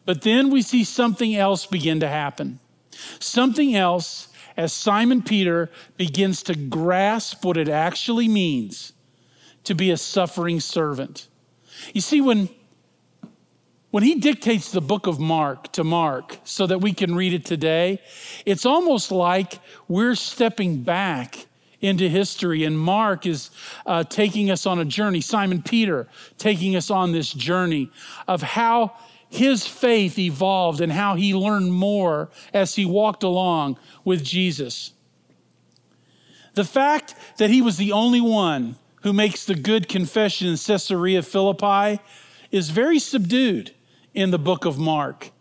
But 0.06 0.22
then 0.22 0.50
we 0.50 0.62
see 0.62 0.84
something 0.84 1.36
else 1.36 1.66
begin 1.66 2.00
to 2.02 2.08
happen. 2.08 2.60
Something 3.20 3.76
else 3.76 4.30
as 4.58 4.72
Simon 4.72 5.22
Peter 5.22 5.70
begins 5.98 6.44
to 6.44 6.56
grasp 6.56 7.44
what 7.44 7.58
it 7.58 7.68
actually 7.68 8.28
means 8.28 8.94
to 9.64 9.76
be 9.76 9.92
a 9.92 9.98
suffering 9.98 10.60
servant. 10.60 11.28
You 11.94 12.02
see, 12.02 12.22
when, 12.22 12.50
when 13.92 14.04
he 14.04 14.16
dictates 14.16 14.72
the 14.72 14.82
book 14.82 15.08
of 15.08 15.20
Mark 15.20 15.72
to 15.74 15.84
Mark 15.84 16.38
so 16.44 16.68
that 16.68 16.80
we 16.80 16.94
can 16.94 17.16
read 17.16 17.34
it 17.34 17.46
today, 17.46 18.02
it's 18.46 18.66
almost 18.66 19.12
like 19.12 19.60
we're 19.88 20.16
stepping 20.16 20.84
back 20.84 21.48
into 21.86 22.10
history. 22.10 22.64
And 22.64 22.78
Mark 22.78 23.26
is 23.26 23.52
uh, 23.86 24.04
taking 24.04 24.52
us 24.52 24.66
on 24.66 24.80
a 24.80 24.86
journey, 24.86 25.22
Simon 25.22 25.62
Peter 25.62 26.08
taking 26.38 26.76
us 26.76 26.90
on 26.90 27.12
this 27.12 27.32
journey 27.32 27.90
of 28.28 28.42
how 28.42 28.96
his 29.30 29.66
faith 29.68 30.18
evolved 30.18 30.82
and 30.82 30.92
how 30.92 31.16
he 31.16 31.34
learned 31.34 31.72
more 31.72 32.30
as 32.54 32.76
he 32.76 32.86
walked 32.86 33.24
along 33.24 33.78
with 34.04 34.24
Jesus. 34.24 34.94
The 36.54 36.64
fact 36.64 37.16
that 37.38 37.50
he 37.50 37.62
was 37.62 37.78
the 37.78 37.92
only 37.92 38.22
one 38.22 38.78
who 39.04 39.14
makes 39.14 39.46
the 39.46 39.56
good 39.56 39.90
confession 39.90 40.48
in 40.48 40.58
Caesarea 40.58 41.22
Philippi 41.22 42.02
is 42.50 42.70
very 42.70 42.98
subdued 42.98 43.72
in 44.14 44.32
the 44.32 44.40
book 44.40 44.66
of 44.66 44.80
Mark, 44.80 45.32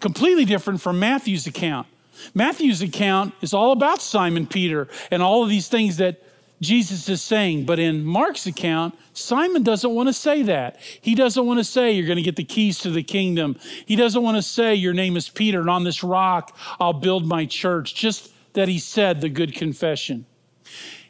completely 0.00 0.44
different 0.44 0.80
from 0.80 0.98
Matthew's 0.98 1.46
account. 1.46 1.86
Matthew's 2.34 2.82
account 2.82 3.34
is 3.40 3.54
all 3.54 3.72
about 3.72 4.02
Simon 4.02 4.46
Peter 4.46 4.88
and 5.10 5.22
all 5.22 5.42
of 5.42 5.48
these 5.48 5.68
things 5.68 5.96
that 5.98 6.22
Jesus 6.60 7.08
is 7.08 7.22
saying. 7.22 7.64
But 7.64 7.78
in 7.78 8.04
Mark's 8.04 8.46
account, 8.46 8.94
Simon 9.14 9.62
doesn't 9.62 9.90
want 9.90 10.08
to 10.08 10.12
say 10.12 10.42
that. 10.42 10.78
He 11.00 11.14
doesn't 11.14 11.46
want 11.46 11.58
to 11.58 11.64
say 11.64 11.92
you're 11.92 12.06
going 12.06 12.16
to 12.16 12.22
get 12.22 12.36
the 12.36 12.44
keys 12.44 12.78
to 12.80 12.90
the 12.90 13.02
kingdom. 13.02 13.58
He 13.86 13.96
doesn't 13.96 14.22
want 14.22 14.36
to 14.36 14.42
say 14.42 14.74
your 14.74 14.92
name 14.92 15.16
is 15.16 15.28
Peter 15.28 15.60
and 15.60 15.70
on 15.70 15.84
this 15.84 16.02
rock 16.02 16.56
I'll 16.78 16.92
build 16.92 17.26
my 17.26 17.46
church. 17.46 17.94
Just 17.94 18.32
that 18.52 18.68
he 18.68 18.78
said 18.78 19.20
the 19.20 19.28
good 19.28 19.54
confession. 19.54 20.26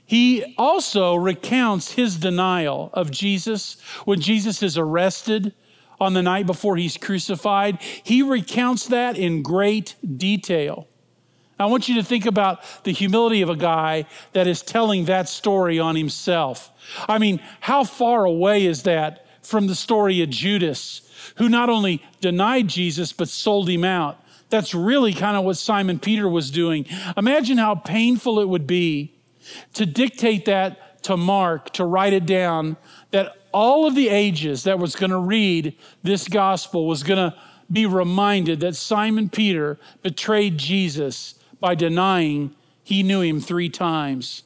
He 0.04 0.54
also 0.58 1.14
recounts 1.14 1.92
his 1.92 2.16
denial 2.16 2.90
of 2.92 3.10
Jesus 3.10 3.80
when 4.04 4.20
Jesus 4.20 4.62
is 4.62 4.76
arrested 4.76 5.54
on 6.00 6.14
the 6.14 6.22
night 6.22 6.46
before 6.46 6.76
he's 6.76 6.96
crucified. 6.96 7.80
He 7.80 8.22
recounts 8.22 8.86
that 8.86 9.16
in 9.16 9.42
great 9.42 9.94
detail. 10.16 10.88
I 11.60 11.66
want 11.66 11.88
you 11.88 11.96
to 11.96 12.02
think 12.02 12.24
about 12.24 12.62
the 12.84 12.92
humility 12.92 13.42
of 13.42 13.50
a 13.50 13.56
guy 13.56 14.06
that 14.32 14.46
is 14.46 14.62
telling 14.62 15.04
that 15.04 15.28
story 15.28 15.78
on 15.78 15.94
himself. 15.94 16.70
I 17.06 17.18
mean, 17.18 17.40
how 17.60 17.84
far 17.84 18.24
away 18.24 18.64
is 18.64 18.84
that 18.84 19.26
from 19.42 19.66
the 19.66 19.74
story 19.74 20.22
of 20.22 20.30
Judas, 20.30 21.02
who 21.36 21.48
not 21.48 21.68
only 21.68 22.02
denied 22.20 22.68
Jesus, 22.68 23.12
but 23.12 23.28
sold 23.28 23.68
him 23.68 23.84
out? 23.84 24.24
That's 24.48 24.74
really 24.74 25.12
kind 25.12 25.36
of 25.36 25.44
what 25.44 25.58
Simon 25.58 25.98
Peter 25.98 26.28
was 26.28 26.50
doing. 26.50 26.86
Imagine 27.16 27.58
how 27.58 27.74
painful 27.74 28.40
it 28.40 28.48
would 28.48 28.66
be 28.66 29.14
to 29.74 29.84
dictate 29.84 30.46
that 30.46 31.02
to 31.04 31.16
Mark, 31.16 31.72
to 31.74 31.84
write 31.84 32.12
it 32.12 32.26
down, 32.26 32.76
that 33.10 33.36
all 33.52 33.86
of 33.86 33.94
the 33.94 34.08
ages 34.08 34.64
that 34.64 34.78
was 34.78 34.96
going 34.96 35.10
to 35.10 35.18
read 35.18 35.76
this 36.02 36.26
gospel 36.26 36.86
was 36.86 37.02
going 37.02 37.30
to 37.30 37.36
be 37.70 37.86
reminded 37.86 38.60
that 38.60 38.76
Simon 38.76 39.28
Peter 39.28 39.78
betrayed 40.02 40.58
Jesus 40.58 41.34
by 41.60 41.74
denying 41.74 42.54
he 42.82 43.02
knew 43.02 43.20
him 43.20 43.40
three 43.40 43.68
times. 43.68 44.42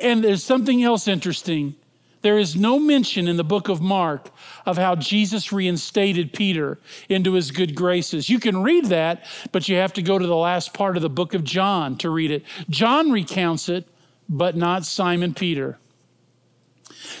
And 0.00 0.24
there's 0.24 0.42
something 0.42 0.82
else 0.82 1.06
interesting. 1.08 1.76
There 2.22 2.38
is 2.38 2.56
no 2.56 2.78
mention 2.78 3.28
in 3.28 3.36
the 3.36 3.44
book 3.44 3.68
of 3.68 3.82
Mark 3.82 4.30
of 4.64 4.78
how 4.78 4.94
Jesus 4.94 5.52
reinstated 5.52 6.32
Peter 6.32 6.78
into 7.10 7.34
his 7.34 7.50
good 7.50 7.74
graces. 7.74 8.30
You 8.30 8.40
can 8.40 8.62
read 8.62 8.86
that, 8.86 9.26
but 9.52 9.68
you 9.68 9.76
have 9.76 9.92
to 9.92 10.02
go 10.02 10.18
to 10.18 10.26
the 10.26 10.34
last 10.34 10.72
part 10.72 10.96
of 10.96 11.02
the 11.02 11.10
book 11.10 11.34
of 11.34 11.44
John 11.44 11.98
to 11.98 12.08
read 12.08 12.30
it. 12.30 12.44
John 12.70 13.12
recounts 13.12 13.68
it, 13.68 13.86
but 14.26 14.56
not 14.56 14.86
Simon 14.86 15.34
Peter. 15.34 15.76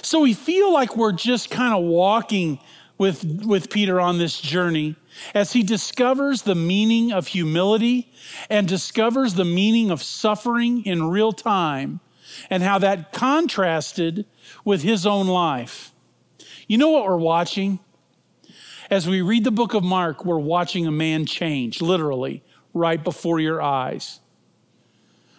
So 0.00 0.20
we 0.20 0.32
feel 0.32 0.72
like 0.72 0.96
we're 0.96 1.12
just 1.12 1.50
kind 1.50 1.74
of 1.74 1.84
walking 1.84 2.58
with, 2.96 3.42
with 3.44 3.70
Peter 3.70 4.00
on 4.00 4.18
this 4.18 4.40
journey 4.40 4.96
as 5.34 5.52
he 5.52 5.62
discovers 5.62 6.42
the 6.42 6.54
meaning 6.54 7.12
of 7.12 7.28
humility 7.28 8.12
and 8.48 8.68
discovers 8.68 9.34
the 9.34 9.44
meaning 9.44 9.90
of 9.90 10.02
suffering 10.02 10.84
in 10.84 11.08
real 11.08 11.32
time 11.32 12.00
and 12.50 12.62
how 12.62 12.78
that 12.78 13.12
contrasted 13.12 14.26
with 14.64 14.82
his 14.82 15.06
own 15.06 15.26
life. 15.26 15.92
You 16.66 16.78
know 16.78 16.90
what 16.90 17.04
we're 17.04 17.16
watching? 17.16 17.78
As 18.90 19.08
we 19.08 19.22
read 19.22 19.44
the 19.44 19.50
book 19.50 19.74
of 19.74 19.82
Mark, 19.82 20.24
we're 20.24 20.38
watching 20.38 20.86
a 20.86 20.92
man 20.92 21.26
change, 21.26 21.80
literally, 21.80 22.42
right 22.72 23.02
before 23.02 23.40
your 23.40 23.60
eyes. 23.60 24.20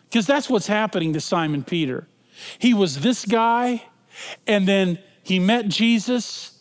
Because 0.09 0.27
that's 0.27 0.49
what's 0.49 0.67
happening 0.67 1.13
to 1.13 1.21
Simon 1.21 1.63
Peter. 1.63 2.07
He 2.59 2.73
was 2.73 2.99
this 2.99 3.25
guy, 3.25 3.83
and 4.47 4.67
then 4.67 4.99
he 5.23 5.39
met 5.39 5.67
Jesus, 5.67 6.54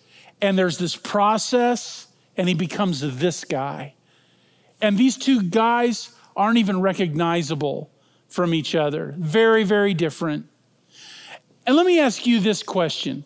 and 0.45 0.59
there's 0.59 0.77
this 0.77 0.95
process 0.95 2.07
and 2.37 2.47
he 2.47 2.55
becomes 2.55 3.01
this 3.01 3.45
guy. 3.45 3.95
And 4.83 4.99
these 4.99 5.17
two 5.17 5.43
guys 5.43 6.11
aren't 6.37 6.59
even 6.59 6.83
recognizable 6.83 7.91
from 8.29 8.53
each 8.53 8.75
other. 8.75 9.15
Very, 9.17 9.65
very 9.65 9.95
different. 9.95 10.47
And 11.67 11.75
let 11.77 11.87
me 11.87 11.99
ask 11.99 12.27
you 12.27 12.41
this 12.41 12.63
question, 12.63 13.25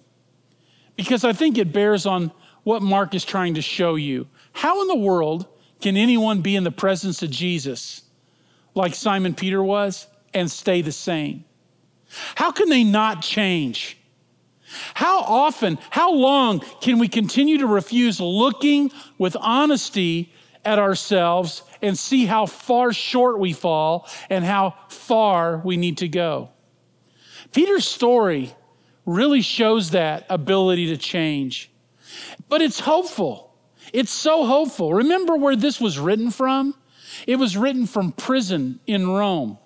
because 0.94 1.24
I 1.24 1.32
think 1.32 1.58
it 1.58 1.72
bears 1.72 2.06
on 2.06 2.30
what 2.62 2.82
Mark 2.82 3.16
is 3.16 3.24
trying 3.24 3.54
to 3.54 3.62
show 3.62 3.96
you. 3.96 4.28
How 4.52 4.80
in 4.82 4.86
the 4.86 4.94
world 4.94 5.48
can 5.80 5.96
anyone 5.96 6.40
be 6.40 6.54
in 6.54 6.62
the 6.62 6.70
presence 6.70 7.20
of 7.24 7.30
Jesus 7.30 8.02
like 8.76 8.94
Simon 8.94 9.34
Peter 9.34 9.60
was 9.60 10.06
and 10.32 10.48
stay 10.48 10.82
the 10.82 10.92
same? 10.92 11.44
How 12.36 12.52
can 12.52 12.68
they 12.68 12.84
not 12.84 13.22
change? 13.22 13.97
How 15.08 15.20
often, 15.20 15.78
how 15.88 16.12
long 16.12 16.60
can 16.82 16.98
we 16.98 17.08
continue 17.08 17.56
to 17.56 17.66
refuse 17.66 18.20
looking 18.20 18.92
with 19.16 19.38
honesty 19.40 20.34
at 20.66 20.78
ourselves 20.78 21.62
and 21.80 21.96
see 21.96 22.26
how 22.26 22.44
far 22.44 22.92
short 22.92 23.38
we 23.38 23.54
fall 23.54 24.06
and 24.28 24.44
how 24.44 24.74
far 24.90 25.62
we 25.64 25.78
need 25.78 25.96
to 25.98 26.08
go? 26.08 26.50
Peter's 27.54 27.88
story 27.88 28.54
really 29.06 29.40
shows 29.40 29.92
that 29.92 30.26
ability 30.28 30.88
to 30.88 30.98
change. 30.98 31.70
But 32.50 32.60
it's 32.60 32.80
hopeful. 32.80 33.56
It's 33.94 34.12
so 34.12 34.44
hopeful. 34.44 34.92
Remember 34.92 35.36
where 35.36 35.56
this 35.56 35.80
was 35.80 35.98
written 35.98 36.30
from? 36.30 36.74
It 37.26 37.36
was 37.36 37.56
written 37.56 37.86
from 37.86 38.12
prison 38.12 38.78
in 38.86 39.08
Rome. 39.08 39.56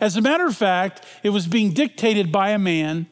As 0.00 0.16
a 0.16 0.22
matter 0.22 0.46
of 0.46 0.56
fact, 0.56 1.04
it 1.22 1.30
was 1.30 1.46
being 1.46 1.74
dictated 1.74 2.32
by 2.32 2.52
a 2.52 2.58
man 2.58 3.08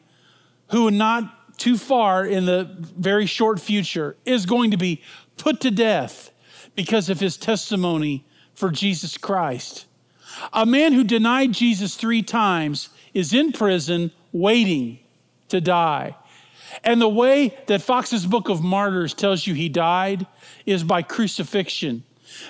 who 0.69 0.91
not 0.91 1.57
too 1.57 1.77
far 1.77 2.25
in 2.25 2.45
the 2.45 2.69
very 2.97 3.25
short 3.25 3.59
future 3.59 4.15
is 4.25 4.45
going 4.45 4.71
to 4.71 4.77
be 4.77 5.01
put 5.37 5.61
to 5.61 5.71
death 5.71 6.31
because 6.75 7.09
of 7.09 7.19
his 7.19 7.37
testimony 7.37 8.25
for 8.53 8.69
Jesus 8.69 9.17
Christ. 9.17 9.85
A 10.51 10.65
man 10.65 10.93
who 10.93 11.03
denied 11.03 11.53
Jesus 11.53 11.95
three 11.95 12.21
times 12.21 12.89
is 13.13 13.33
in 13.33 13.51
prison 13.51 14.11
waiting 14.33 14.99
to 15.49 15.61
die. 15.61 16.15
And 16.83 17.01
the 17.01 17.09
way 17.09 17.57
that 17.67 17.81
Foxe's 17.81 18.25
Book 18.25 18.49
of 18.49 18.61
Martyrs 18.61 19.13
tells 19.13 19.47
you 19.47 19.53
he 19.53 19.69
died 19.69 20.27
is 20.65 20.83
by 20.83 21.01
crucifixion. 21.01 22.03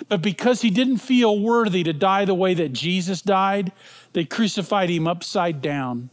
But 0.10 0.21
because 0.21 0.62
he 0.62 0.71
didn't 0.71 0.97
feel 0.97 1.39
worthy 1.39 1.84
to 1.84 1.93
die 1.93 2.25
the 2.25 2.34
way 2.34 2.56
that 2.56 2.73
Jesus 2.73 3.21
died, 3.21 3.71
they 4.13 4.25
crucified 4.25 4.89
him 4.89 5.08
upside 5.08 5.62
down. 5.62 6.10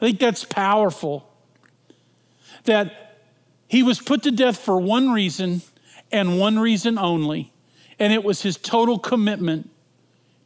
I 0.00 0.06
think 0.06 0.20
that's 0.20 0.44
powerful. 0.44 1.32
That 2.64 3.18
he 3.68 3.82
was 3.82 4.00
put 4.00 4.22
to 4.24 4.30
death 4.30 4.58
for 4.58 4.78
one 4.78 5.10
reason 5.10 5.62
and 6.12 6.38
one 6.38 6.58
reason 6.58 6.98
only, 6.98 7.52
and 7.98 8.12
it 8.12 8.22
was 8.22 8.42
his 8.42 8.56
total 8.56 8.98
commitment 8.98 9.70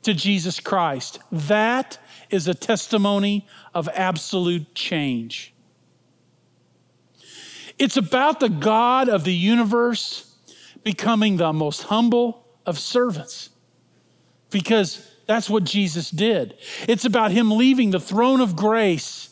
to 0.02 0.14
Jesus 0.14 0.60
Christ. 0.60 1.18
That 1.30 1.98
is 2.30 2.48
a 2.48 2.54
testimony 2.54 3.46
of 3.74 3.88
absolute 3.92 4.74
change. 4.74 5.52
It's 7.78 7.96
about 7.96 8.40
the 8.40 8.48
God 8.48 9.08
of 9.08 9.24
the 9.24 9.34
universe 9.34 10.34
becoming 10.84 11.36
the 11.36 11.52
most 11.52 11.84
humble 11.84 12.46
of 12.66 12.78
servants 12.78 13.50
because 14.50 15.06
that's 15.26 15.48
what 15.48 15.64
Jesus 15.64 16.10
did. 16.10 16.56
It's 16.88 17.04
about 17.04 17.30
him 17.30 17.50
leaving 17.50 17.90
the 17.90 18.00
throne 18.00 18.40
of 18.40 18.56
grace, 18.56 19.29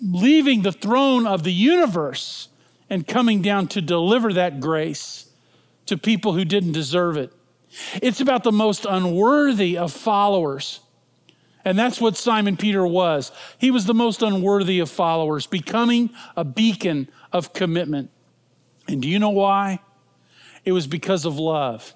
leaving 0.00 0.62
the 0.62 0.72
throne 0.72 1.26
of 1.26 1.42
the 1.42 1.52
universe, 1.52 2.48
and 2.90 3.06
coming 3.06 3.42
down 3.42 3.66
to 3.68 3.82
deliver 3.82 4.32
that 4.32 4.60
grace 4.60 5.28
to 5.86 5.96
people 5.98 6.32
who 6.32 6.44
didn't 6.44 6.72
deserve 6.72 7.16
it. 7.16 7.32
It's 8.00 8.20
about 8.20 8.44
the 8.44 8.52
most 8.52 8.86
unworthy 8.88 9.76
of 9.76 9.92
followers. 9.92 10.80
And 11.64 11.78
that's 11.78 12.00
what 12.00 12.16
Simon 12.16 12.56
Peter 12.56 12.86
was. 12.86 13.30
He 13.58 13.70
was 13.70 13.84
the 13.84 13.94
most 13.94 14.22
unworthy 14.22 14.78
of 14.78 14.88
followers, 14.88 15.46
becoming 15.46 16.10
a 16.36 16.44
beacon 16.44 17.10
of 17.32 17.52
commitment. 17.52 18.10
And 18.86 19.02
do 19.02 19.08
you 19.08 19.18
know 19.18 19.30
why? 19.30 19.80
It 20.64 20.72
was 20.72 20.86
because 20.86 21.26
of 21.26 21.38
love. 21.38 21.94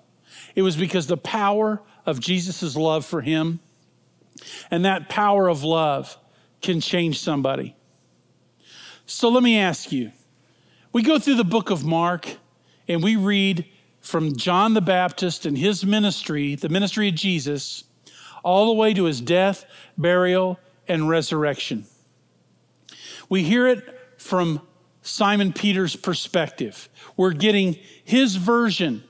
It 0.55 0.62
was 0.62 0.77
because 0.77 1.07
the 1.07 1.17
power 1.17 1.81
of 2.05 2.21
Jesus' 2.21 2.77
love 2.77 3.07
for 3.07 3.23
him 3.23 3.61
and 4.71 4.85
that 4.85 5.09
power 5.09 5.49
of 5.49 5.62
love 5.62 6.19
can 6.61 6.81
change 6.81 7.21
somebody. 7.21 7.77
So 9.12 9.29
let 9.29 9.42
me 9.42 9.59
ask 9.59 9.92
you 9.92 10.11
we 10.90 11.03
go 11.03 11.18
through 11.18 11.35
the 11.35 11.44
book 11.44 11.68
of 11.68 11.85
Mark 11.85 12.38
and 12.88 13.03
we 13.03 13.14
read 13.16 13.66
from 14.01 14.37
John 14.37 14.72
the 14.72 14.81
Baptist 14.81 15.44
and 15.44 15.57
his 15.57 15.85
ministry, 15.85 16.55
the 16.55 16.70
ministry 16.70 17.11
of 17.11 17.14
Jesus, 17.14 17.85
all 18.42 18.68
the 18.68 18.72
way 18.72 18.94
to 18.94 19.05
his 19.05 19.20
death, 19.20 19.66
burial, 19.98 20.59
and 20.88 21.11
resurrection. 21.11 21.85
We 23.29 23.42
hear 23.42 23.68
it 23.68 23.85
from 24.16 24.62
Simon 25.03 25.53
Peter's 25.53 25.94
perspective. 25.94 26.88
We're 27.14 27.33
getting 27.33 27.79
his 28.03 28.37
version 28.37 29.05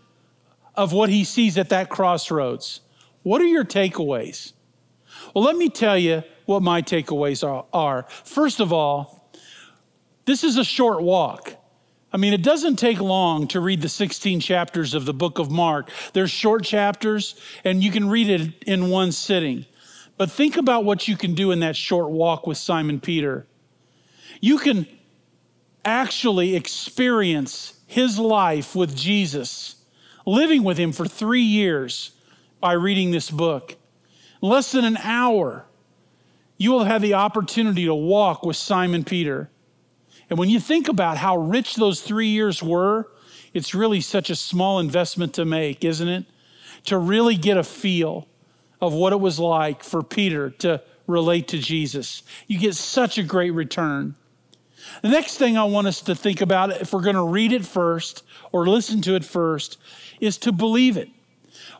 of 0.74 0.92
what 0.92 1.10
he 1.10 1.22
sees 1.22 1.56
at 1.56 1.68
that 1.68 1.90
crossroads. 1.90 2.80
What 3.22 3.40
are 3.40 3.46
your 3.46 3.64
takeaways? 3.64 4.52
Well, 5.32 5.44
let 5.44 5.56
me 5.56 5.68
tell 5.68 5.96
you 5.96 6.24
what 6.44 6.60
my 6.60 6.82
takeaways 6.82 7.64
are. 7.72 8.06
First 8.24 8.58
of 8.58 8.72
all, 8.72 9.21
this 10.24 10.44
is 10.44 10.56
a 10.56 10.64
short 10.64 11.02
walk. 11.02 11.54
I 12.12 12.18
mean, 12.18 12.34
it 12.34 12.42
doesn't 12.42 12.76
take 12.76 13.00
long 13.00 13.48
to 13.48 13.60
read 13.60 13.80
the 13.80 13.88
16 13.88 14.40
chapters 14.40 14.92
of 14.92 15.06
the 15.06 15.14
book 15.14 15.38
of 15.38 15.50
Mark. 15.50 15.90
They're 16.12 16.28
short 16.28 16.64
chapters, 16.64 17.34
and 17.64 17.82
you 17.82 17.90
can 17.90 18.08
read 18.08 18.28
it 18.28 18.62
in 18.64 18.90
one 18.90 19.12
sitting. 19.12 19.64
But 20.18 20.30
think 20.30 20.56
about 20.56 20.84
what 20.84 21.08
you 21.08 21.16
can 21.16 21.34
do 21.34 21.50
in 21.52 21.60
that 21.60 21.74
short 21.74 22.10
walk 22.10 22.46
with 22.46 22.58
Simon 22.58 23.00
Peter. 23.00 23.46
You 24.40 24.58
can 24.58 24.86
actually 25.84 26.54
experience 26.54 27.80
his 27.86 28.18
life 28.18 28.76
with 28.76 28.94
Jesus, 28.94 29.76
living 30.26 30.62
with 30.62 30.78
him 30.78 30.92
for 30.92 31.06
three 31.06 31.42
years 31.42 32.12
by 32.60 32.72
reading 32.72 33.10
this 33.10 33.30
book. 33.30 33.76
In 34.42 34.48
less 34.48 34.72
than 34.72 34.84
an 34.84 34.98
hour, 34.98 35.64
you 36.58 36.72
will 36.72 36.84
have 36.84 37.02
the 37.02 37.14
opportunity 37.14 37.86
to 37.86 37.94
walk 37.94 38.44
with 38.44 38.56
Simon 38.56 39.02
Peter. 39.02 39.50
And 40.30 40.38
when 40.38 40.48
you 40.48 40.60
think 40.60 40.88
about 40.88 41.16
how 41.16 41.36
rich 41.36 41.74
those 41.76 42.00
three 42.00 42.28
years 42.28 42.62
were, 42.62 43.08
it's 43.52 43.74
really 43.74 44.00
such 44.00 44.30
a 44.30 44.36
small 44.36 44.78
investment 44.78 45.34
to 45.34 45.44
make, 45.44 45.84
isn't 45.84 46.08
it? 46.08 46.24
To 46.84 46.98
really 46.98 47.36
get 47.36 47.56
a 47.56 47.62
feel 47.62 48.26
of 48.80 48.92
what 48.92 49.12
it 49.12 49.20
was 49.20 49.38
like 49.38 49.84
for 49.84 50.02
Peter 50.02 50.50
to 50.50 50.82
relate 51.06 51.48
to 51.48 51.58
Jesus. 51.58 52.22
You 52.46 52.58
get 52.58 52.74
such 52.74 53.18
a 53.18 53.22
great 53.22 53.50
return. 53.50 54.16
The 55.02 55.08
next 55.08 55.38
thing 55.38 55.56
I 55.56 55.64
want 55.64 55.86
us 55.86 56.00
to 56.02 56.14
think 56.14 56.40
about, 56.40 56.80
if 56.80 56.92
we're 56.92 57.02
going 57.02 57.16
to 57.16 57.22
read 57.22 57.52
it 57.52 57.64
first 57.64 58.24
or 58.50 58.66
listen 58.66 59.00
to 59.02 59.14
it 59.14 59.24
first, 59.24 59.78
is 60.20 60.38
to 60.38 60.52
believe 60.52 60.96
it. 60.96 61.08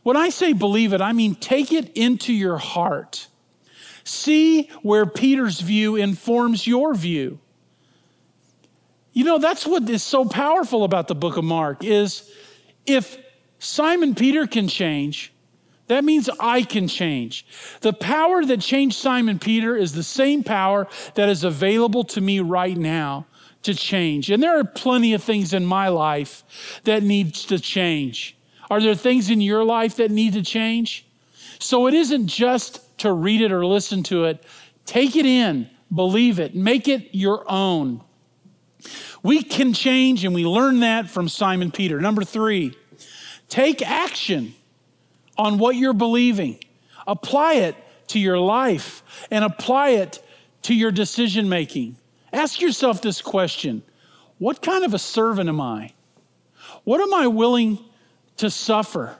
When 0.03 0.17
I 0.17 0.29
say 0.29 0.53
believe 0.53 0.93
it, 0.93 1.01
I 1.01 1.13
mean 1.13 1.35
take 1.35 1.73
it 1.73 1.93
into 1.97 2.33
your 2.33 2.59
heart. 2.59 3.29
See 4.05 4.69
where 4.83 5.07
Peter's 5.07 5.61
view 5.61 5.97
informs 5.97 6.67
your 6.67 6.95
view. 6.95 7.39
You 9.13 9.25
know, 9.25 9.39
that's 9.39 9.67
what 9.67 9.89
is 9.89 10.03
so 10.03 10.25
powerful 10.25 10.85
about 10.85 11.09
the 11.09 11.15
book 11.15 11.37
of 11.37 11.45
Mark 11.45 11.85
is 11.85 12.31
if 12.87 13.19
Simon 13.59 14.15
Peter 14.15 14.47
can 14.47 14.69
change, 14.69 15.33
that 15.89 16.05
means 16.05 16.31
I 16.41 16.63
can 16.63 16.89
change. 16.89 17.47
The 17.83 17.93
power 17.93 18.45
that 18.45 18.61
changed 18.61 18.97
Simon 18.97 19.39
Peter 19.39 19.77
is 19.77 19.93
the 19.93 20.03
same 20.03 20.43
power 20.43 20.89
that 21.15 21.29
is 21.29 21.45
available 21.45 22.05
to 22.05 22.21
me 22.21 22.41
right 22.41 22.77
now 22.77 23.27
to 23.65 23.75
change. 23.75 24.31
And 24.31 24.43
there 24.43 24.59
are 24.59 24.65
plenty 24.65 25.13
of 25.13 25.23
things 25.23 25.53
in 25.53 25.65
my 25.65 25.89
life 25.89 26.81
that 26.85 27.03
needs 27.03 27.45
to 27.47 27.59
change. 27.59 28.37
Are 28.71 28.81
there 28.81 28.95
things 28.95 29.29
in 29.29 29.41
your 29.41 29.65
life 29.65 29.97
that 29.97 30.11
need 30.11 30.33
to 30.33 30.43
change? 30.43 31.07
So 31.59 31.87
it 31.87 31.95
isn't 31.95 32.27
just 32.27 32.99
to 32.99 33.13
read 33.13 33.43
it 33.43 33.53
or 33.53 33.67
listen 33.67 34.03
to 34.05 34.25
it. 34.25 34.43
Take 34.87 35.15
it 35.15 35.27
in, 35.27 35.69
believe 35.95 36.41
it, 36.41 36.55
make 36.55 36.89
it 36.89 37.11
your 37.13 37.45
own. 37.49 38.03
We 39.23 39.43
can 39.43 39.73
change, 39.73 40.25
and 40.25 40.35
we 40.35 40.45
learn 40.45 40.81
that 40.81 41.09
from 41.09 41.29
Simon 41.29 41.71
Peter. 41.71 42.01
Number 42.01 42.25
three, 42.25 42.77
take 43.49 43.83
action 43.83 44.55
on 45.39 45.59
what 45.59 45.77
you're 45.77 45.93
believing, 45.93 46.59
apply 47.07 47.55
it 47.55 47.77
to 48.09 48.19
your 48.19 48.39
life, 48.39 49.03
and 49.31 49.45
apply 49.45 49.91
it 49.91 50.25
to 50.63 50.75
your 50.75 50.91
decision 50.91 51.49
making. 51.49 51.97
Ask 52.33 52.61
yourself 52.61 53.01
this 53.03 53.23
question 53.23 53.83
What 54.39 54.63
kind 54.63 54.85
of 54.85 54.95
a 54.95 54.99
servant 54.99 55.49
am 55.49 55.61
I? 55.61 55.93
What 56.85 57.01
am 57.01 57.15
I 57.15 57.29
willing 57.29 57.79
to 58.39 58.51
suffer 58.51 59.17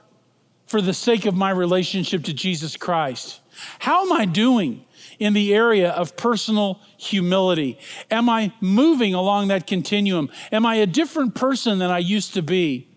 for 0.65 0.81
the 0.81 0.93
sake 0.93 1.25
of 1.25 1.35
my 1.35 1.51
relationship 1.51 2.23
to 2.25 2.33
Jesus 2.33 2.75
Christ? 2.75 3.39
How 3.79 4.05
am 4.05 4.11
I 4.11 4.25
doing 4.25 4.83
in 5.19 5.33
the 5.33 5.53
area 5.53 5.91
of 5.91 6.15
personal 6.17 6.79
humility? 6.97 7.79
Am 8.09 8.29
I 8.29 8.53
moving 8.61 9.13
along 9.13 9.49
that 9.49 9.67
continuum? 9.67 10.29
Am 10.51 10.65
I 10.65 10.75
a 10.75 10.85
different 10.85 11.35
person 11.35 11.79
than 11.79 11.89
I 11.89 11.99
used 11.99 12.33
to 12.33 12.41
be? 12.41 12.87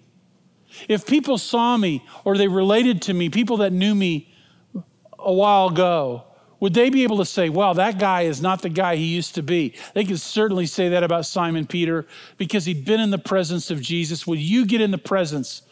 If 0.88 1.06
people 1.06 1.38
saw 1.38 1.76
me 1.76 2.04
or 2.24 2.36
they 2.36 2.48
related 2.48 3.02
to 3.02 3.14
me, 3.14 3.30
people 3.30 3.58
that 3.58 3.72
knew 3.72 3.94
me 3.94 4.32
a 5.18 5.32
while 5.32 5.68
ago, 5.68 6.24
would 6.60 6.74
they 6.74 6.90
be 6.90 7.02
able 7.02 7.18
to 7.18 7.24
say, 7.24 7.48
well, 7.48 7.74
that 7.74 7.98
guy 7.98 8.22
is 8.22 8.40
not 8.40 8.62
the 8.62 8.68
guy 8.68 8.96
he 8.96 9.04
used 9.04 9.34
to 9.34 9.42
be? 9.42 9.74
They 9.94 10.04
could 10.04 10.20
certainly 10.20 10.66
say 10.66 10.88
that 10.90 11.02
about 11.02 11.26
Simon 11.26 11.66
Peter 11.66 12.06
because 12.38 12.64
he'd 12.64 12.84
been 12.84 13.00
in 13.00 13.10
the 13.10 13.18
presence 13.18 13.70
of 13.70 13.80
Jesus. 13.80 14.26
Would 14.26 14.38
you 14.38 14.64
get 14.64 14.80
in 14.80 14.90
the 14.90 14.98
presence 14.98 15.62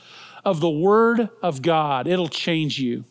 of 0.45 0.61
the 0.61 0.71
Word 0.71 1.31
of 1.43 1.63
God? 1.63 2.07
It'll 2.07 2.29
change 2.29 2.79
you. 2.79 3.05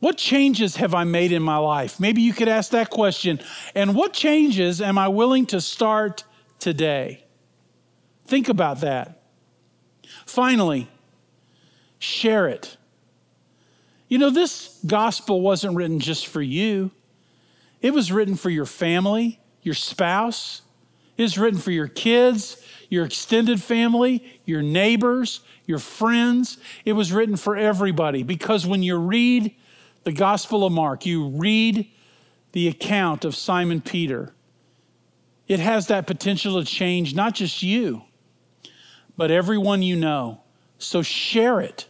What 0.00 0.18
changes 0.18 0.76
have 0.76 0.94
I 0.94 1.04
made 1.04 1.32
in 1.32 1.42
my 1.42 1.56
life? 1.56 1.98
Maybe 1.98 2.22
you 2.22 2.32
could 2.32 2.48
ask 2.48 2.72
that 2.72 2.90
question. 2.90 3.40
And 3.74 3.94
what 3.94 4.12
changes 4.12 4.82
am 4.82 4.98
I 4.98 5.08
willing 5.08 5.46
to 5.46 5.60
start 5.60 6.24
today? 6.58 7.24
Think 8.26 8.48
about 8.48 8.80
that. 8.80 9.22
Finally, 10.26 10.88
share 11.98 12.46
it. 12.48 12.76
You 14.08 14.18
know, 14.18 14.30
this 14.30 14.78
gospel 14.86 15.40
wasn't 15.40 15.74
written 15.74 15.98
just 15.98 16.26
for 16.26 16.42
you, 16.42 16.90
it 17.80 17.92
was 17.92 18.12
written 18.12 18.36
for 18.36 18.50
your 18.50 18.66
family, 18.66 19.40
your 19.62 19.74
spouse, 19.74 20.62
it 21.16 21.22
was 21.22 21.38
written 21.38 21.58
for 21.58 21.70
your 21.70 21.88
kids, 21.88 22.62
your 22.88 23.04
extended 23.04 23.62
family, 23.62 24.40
your 24.44 24.62
neighbors, 24.62 25.40
your 25.66 25.78
friends. 25.78 26.58
It 26.84 26.92
was 26.92 27.12
written 27.12 27.36
for 27.36 27.56
everybody 27.56 28.22
because 28.22 28.66
when 28.66 28.82
you 28.82 28.96
read 28.96 29.54
the 30.06 30.12
Gospel 30.12 30.64
of 30.64 30.72
Mark, 30.72 31.04
you 31.04 31.30
read 31.30 31.90
the 32.52 32.68
account 32.68 33.24
of 33.24 33.34
Simon 33.34 33.80
Peter, 33.80 34.32
it 35.48 35.58
has 35.58 35.88
that 35.88 36.06
potential 36.06 36.60
to 36.60 36.64
change 36.64 37.12
not 37.12 37.34
just 37.34 37.60
you, 37.60 38.02
but 39.16 39.32
everyone 39.32 39.82
you 39.82 39.96
know. 39.96 40.42
So 40.78 41.02
share 41.02 41.60
it. 41.60 41.88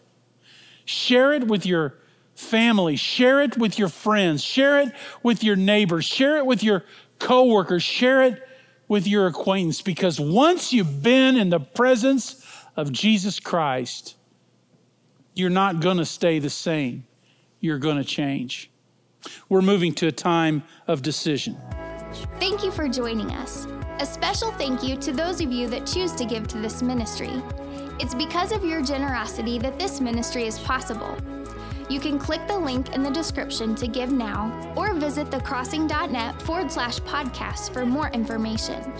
Share 0.87 1.35
it 1.35 1.47
with 1.47 1.67
your 1.67 1.99
family, 2.35 2.97
share 2.97 3.43
it 3.43 3.59
with 3.59 3.79
your 3.79 3.91
friends, 3.91 4.43
share 4.43 4.81
it 4.81 4.95
with 5.23 5.45
your 5.45 5.57
neighbors, 5.57 6.07
share 6.07 6.39
it 6.39 6.47
with 6.47 6.63
your 6.63 6.85
coworkers, 7.19 7.83
share 7.83 8.23
it 8.23 8.49
with 8.89 9.07
your 9.07 9.27
acquaintance. 9.27 9.83
Because 9.83 10.19
once 10.19 10.73
you've 10.73 11.03
been 11.03 11.37
in 11.37 11.51
the 11.51 11.61
presence 11.61 12.43
of 12.77 12.93
Jesus 12.93 13.41
Christ, 13.41 14.17
you're 15.35 15.51
not 15.51 15.81
going 15.81 15.99
to 15.99 16.07
stay 16.07 16.39
the 16.39 16.49
same. 16.49 17.05
You're 17.67 17.81
going 17.81 17.97
to 17.97 18.05
change. 18.05 18.71
We're 19.49 19.61
moving 19.61 19.93
to 19.95 20.07
a 20.07 20.13
time 20.13 20.63
of 20.87 21.03
decision. 21.03 21.57
Thank 22.39 22.63
you 22.63 22.71
for 22.71 22.89
joining 22.89 23.33
us. 23.33 23.67
A 23.99 24.07
special 24.07 24.53
thank 24.53 24.85
you 24.85 24.97
to 24.99 25.11
those 25.11 25.41
of 25.41 25.51
you 25.51 25.67
that 25.71 25.85
choose 25.85 26.13
to 26.13 26.25
give 26.25 26.47
to 26.47 26.59
this 26.59 26.81
ministry. 26.81 27.43
It's 27.99 28.15
because 28.15 28.53
of 28.53 28.65
your 28.65 28.83
generosity 28.83 29.59
that 29.59 29.81
this 29.81 30.01
ministry 30.01 30.47
is 30.47 30.61
possible. 30.61 31.19
You 31.89 32.01
can 32.01 32.19
click 32.19 32.47
the 32.49 32.59
link 32.59 32.95
in 32.95 33.03
the 33.03 33.11
description 33.11 33.75
to 33.77 33.87
give 33.87 34.11
now 34.11 34.75
or 34.77 34.95
visit 34.95 35.31
thecrossing.net 35.31 36.43
forward 36.43 36.73
slash 36.73 36.99
podcast 37.01 37.73
for 37.73 37.87
more 37.87 38.09
information. 38.09 38.93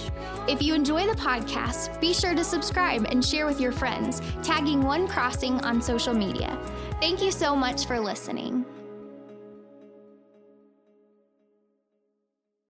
If 0.49 0.63
you 0.63 0.75
enjoy 0.75 1.07
the 1.07 1.17
podcast, 1.21 2.01
be 2.01 2.15
sure 2.15 2.35
to 2.35 2.45
subscribe 2.45 3.07
and 3.11 3.25
share 3.25 3.47
with 3.47 3.61
your 3.61 3.73
friends, 3.73 4.23
tagging 4.43 4.83
One 4.83 5.09
Crossing 5.09 5.61
on 5.65 5.83
social 5.83 6.15
media. 6.15 6.59
Thank 7.01 7.23
you 7.23 7.33
so 7.33 7.57
much 7.57 7.87
for 7.87 7.99
listening. 7.99 8.65